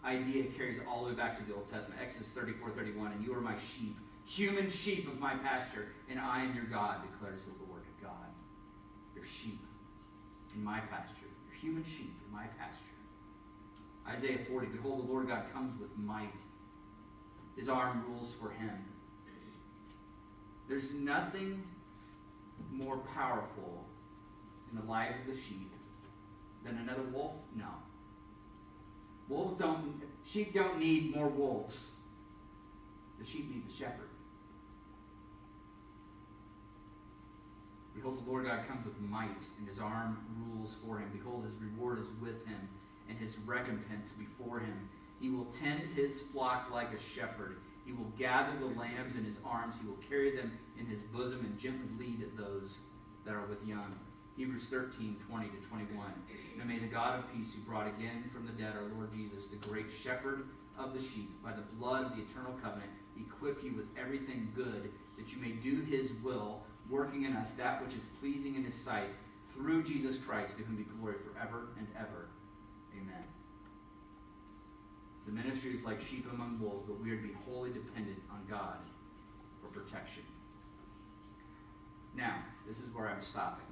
[0.03, 1.99] idea carries all the way back to the Old Testament.
[2.01, 3.11] Exodus 34 31.
[3.11, 6.97] And you are my sheep, human sheep of my pasture, and I am your God,
[7.11, 8.11] declares the Lord God.
[9.15, 9.59] Your sheep
[10.55, 12.77] in my pasture, your human sheep in my pasture.
[14.07, 16.33] Isaiah 40 Behold, the Lord God comes with might,
[17.55, 18.85] his arm rules for him.
[20.67, 21.63] There's nothing
[22.71, 23.85] more powerful
[24.71, 25.71] in the lives of the sheep
[26.63, 27.33] than another wolf?
[27.55, 27.65] No.
[29.29, 31.91] Wolves don't, sheep don't need more wolves.
[33.19, 34.09] The sheep need the shepherd.
[37.95, 40.17] Behold, the Lord God comes with might, and his arm
[40.47, 41.09] rules for him.
[41.13, 42.69] Behold, his reward is with him,
[43.09, 44.89] and his recompense before him.
[45.19, 47.57] He will tend his flock like a shepherd.
[47.85, 49.75] He will gather the lambs in his arms.
[49.79, 52.77] He will carry them in his bosom and gently lead those
[53.25, 53.95] that are with young.
[54.37, 56.13] Hebrews 13, 20 to 21.
[56.57, 59.47] Now may the God of peace, who brought again from the dead our Lord Jesus,
[59.47, 60.47] the great shepherd
[60.77, 64.91] of the sheep, by the blood of the eternal covenant, equip you with everything good,
[65.17, 68.75] that you may do his will, working in us that which is pleasing in his
[68.75, 69.09] sight,
[69.53, 72.29] through Jesus Christ, to whom be glory forever and ever.
[72.95, 73.23] Amen.
[75.25, 78.45] The ministry is like sheep among wolves, but we are to be wholly dependent on
[78.49, 78.77] God
[79.61, 80.23] for protection.
[82.15, 82.37] Now,
[82.67, 83.70] this is where I'm stopping.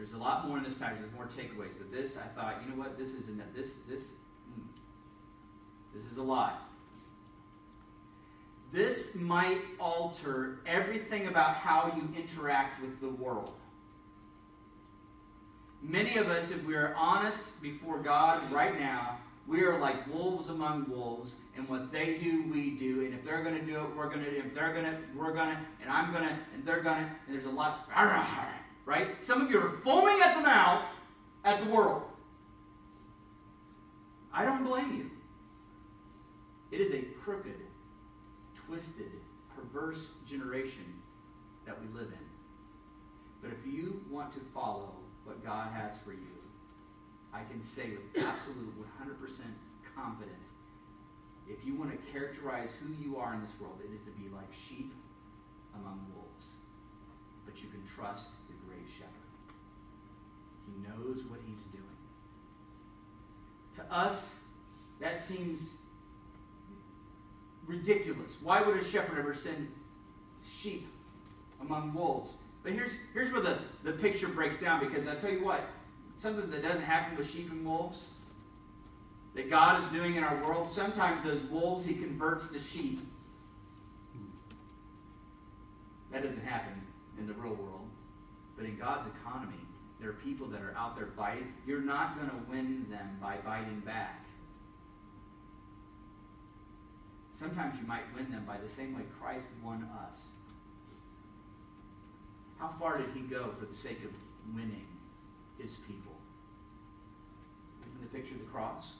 [0.00, 1.00] There's a lot more in this passage.
[1.00, 2.96] There's more takeaways, but this I thought, you know what?
[2.96, 3.48] This is enough.
[3.54, 4.64] This this mm,
[5.94, 6.70] this is a lot.
[8.72, 13.52] This might alter everything about how you interact with the world.
[15.82, 20.48] Many of us, if we are honest before God right now, we are like wolves
[20.48, 23.04] among wolves, and what they do, we do.
[23.04, 24.34] And if they're going to do it, we're going to.
[24.34, 27.10] If they're going to, we're going to, and I'm going to, and they're going to,
[27.26, 27.86] and there's a lot,
[28.90, 29.22] right?
[29.24, 30.82] Some of you are foaming at the mouth
[31.44, 32.02] at the world.
[34.34, 35.10] I don't blame you.
[36.76, 37.54] It is a crooked,
[38.66, 39.12] twisted,
[39.54, 40.92] perverse generation
[41.66, 42.26] that we live in.
[43.40, 44.90] But if you want to follow
[45.22, 46.34] what God has for you,
[47.32, 49.14] I can say with absolute 100%
[49.94, 50.48] confidence,
[51.48, 54.28] if you want to characterize who you are in this world, it is to be
[54.34, 54.92] like sheep
[55.76, 56.54] among wolves.
[57.46, 58.26] But you can trust
[58.80, 59.10] great shepherd.
[60.66, 61.84] He knows what he's doing.
[63.76, 64.34] To us,
[65.00, 65.74] that seems
[67.66, 68.36] ridiculous.
[68.42, 69.72] Why would a shepherd ever send
[70.46, 70.88] sheep
[71.60, 72.34] among wolves?
[72.62, 75.62] But here's, here's where the, the picture breaks down because I tell you what,
[76.16, 78.10] something that doesn't happen with sheep and wolves
[79.34, 83.00] that God is doing in our world, sometimes those wolves he converts to sheep.
[86.10, 86.82] That doesn't happen
[87.18, 87.79] in the real world.
[88.60, 89.64] But in God's economy,
[89.98, 91.54] there are people that are out there biting.
[91.66, 94.26] You're not going to win them by biting back.
[97.32, 100.18] Sometimes you might win them by the same way Christ won us.
[102.58, 104.10] How far did he go for the sake of
[104.54, 104.86] winning
[105.58, 106.12] his people?
[107.88, 108.92] Isn't the picture of the cross?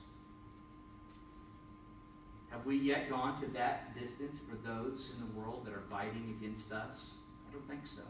[2.49, 6.35] Have we yet gone to that distance for those in the world that are fighting
[6.39, 7.11] against us?
[7.47, 8.05] I don't think so.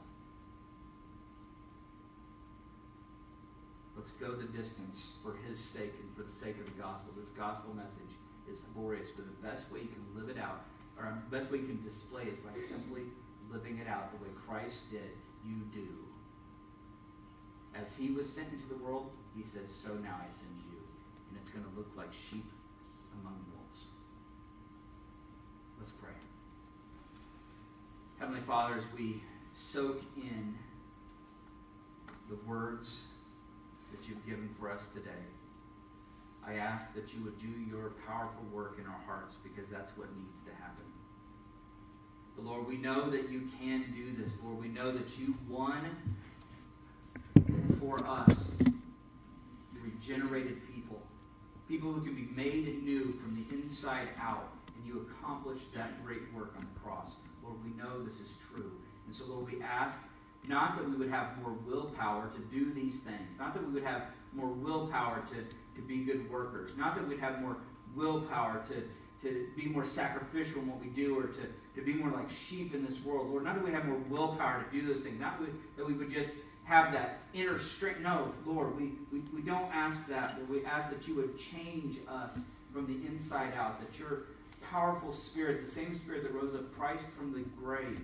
[4.01, 7.12] Let's go the distance for his sake and for the sake of the gospel.
[7.18, 8.16] This gospel message
[8.51, 10.64] is glorious, but the best way you can live it out,
[10.97, 13.02] or the best way you can display it is by simply
[13.51, 15.10] living it out the way Christ did.
[15.44, 15.86] You do.
[17.74, 20.78] As he was sent into the world, he says, So now I send you.
[21.28, 22.51] And it's going to look like sheep
[23.20, 23.89] among wolves.
[25.78, 26.16] Let's pray.
[28.18, 29.22] Heavenly Father, as we
[29.52, 30.55] soak in
[32.31, 33.05] the words
[33.90, 35.24] that you've given for us today,
[36.46, 40.08] I ask that you would do your powerful work in our hearts because that's what
[40.16, 40.84] needs to happen.
[42.36, 44.32] But Lord, we know that you can do this.
[44.42, 45.90] Lord, we know that you won
[47.78, 48.52] for us
[49.82, 51.00] regenerated people,
[51.68, 56.32] people who can be made new from the inside out, and you accomplished that great
[56.34, 57.10] work on the cross.
[57.42, 58.72] Lord, we know this is true.
[59.06, 59.96] And so, Lord, we ask
[60.51, 63.85] not that we would have more willpower to do these things, not that we would
[63.85, 64.02] have
[64.35, 65.36] more willpower to,
[65.77, 67.56] to be good workers, not that we'd have more
[67.94, 68.82] willpower to,
[69.22, 71.43] to be more sacrificial in what we do or to,
[71.77, 73.31] to be more like sheep in this world.
[73.31, 75.40] Lord, not that we have more willpower to do those things, not
[75.77, 76.31] that we would just
[76.64, 78.01] have that inner strength.
[78.01, 81.98] No, Lord, we, we, we don't ask that, but we ask that you would change
[82.09, 82.39] us
[82.72, 84.22] from the inside out, that your
[84.68, 88.01] powerful spirit, the same spirit that rose up Christ from the grave,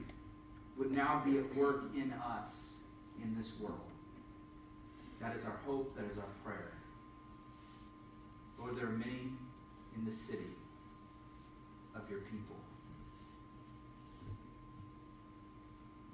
[0.78, 2.74] would now be at work in us
[3.22, 3.80] in this world.
[5.20, 6.72] That is our hope, that is our prayer.
[8.58, 9.32] Lord, there are many
[9.96, 10.54] in the city
[11.94, 12.56] of your people.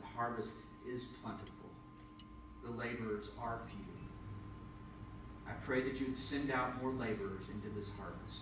[0.00, 0.54] The harvest
[0.88, 1.48] is plentiful.
[2.64, 3.92] The laborers are few.
[5.48, 8.40] I pray that you would send out more laborers into this harvest,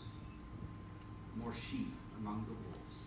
[1.36, 2.98] more sheep among the wolves.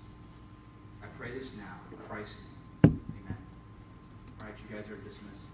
[1.01, 2.52] I pray this now in Christ's name.
[4.43, 5.52] All right, you guys are dismissed.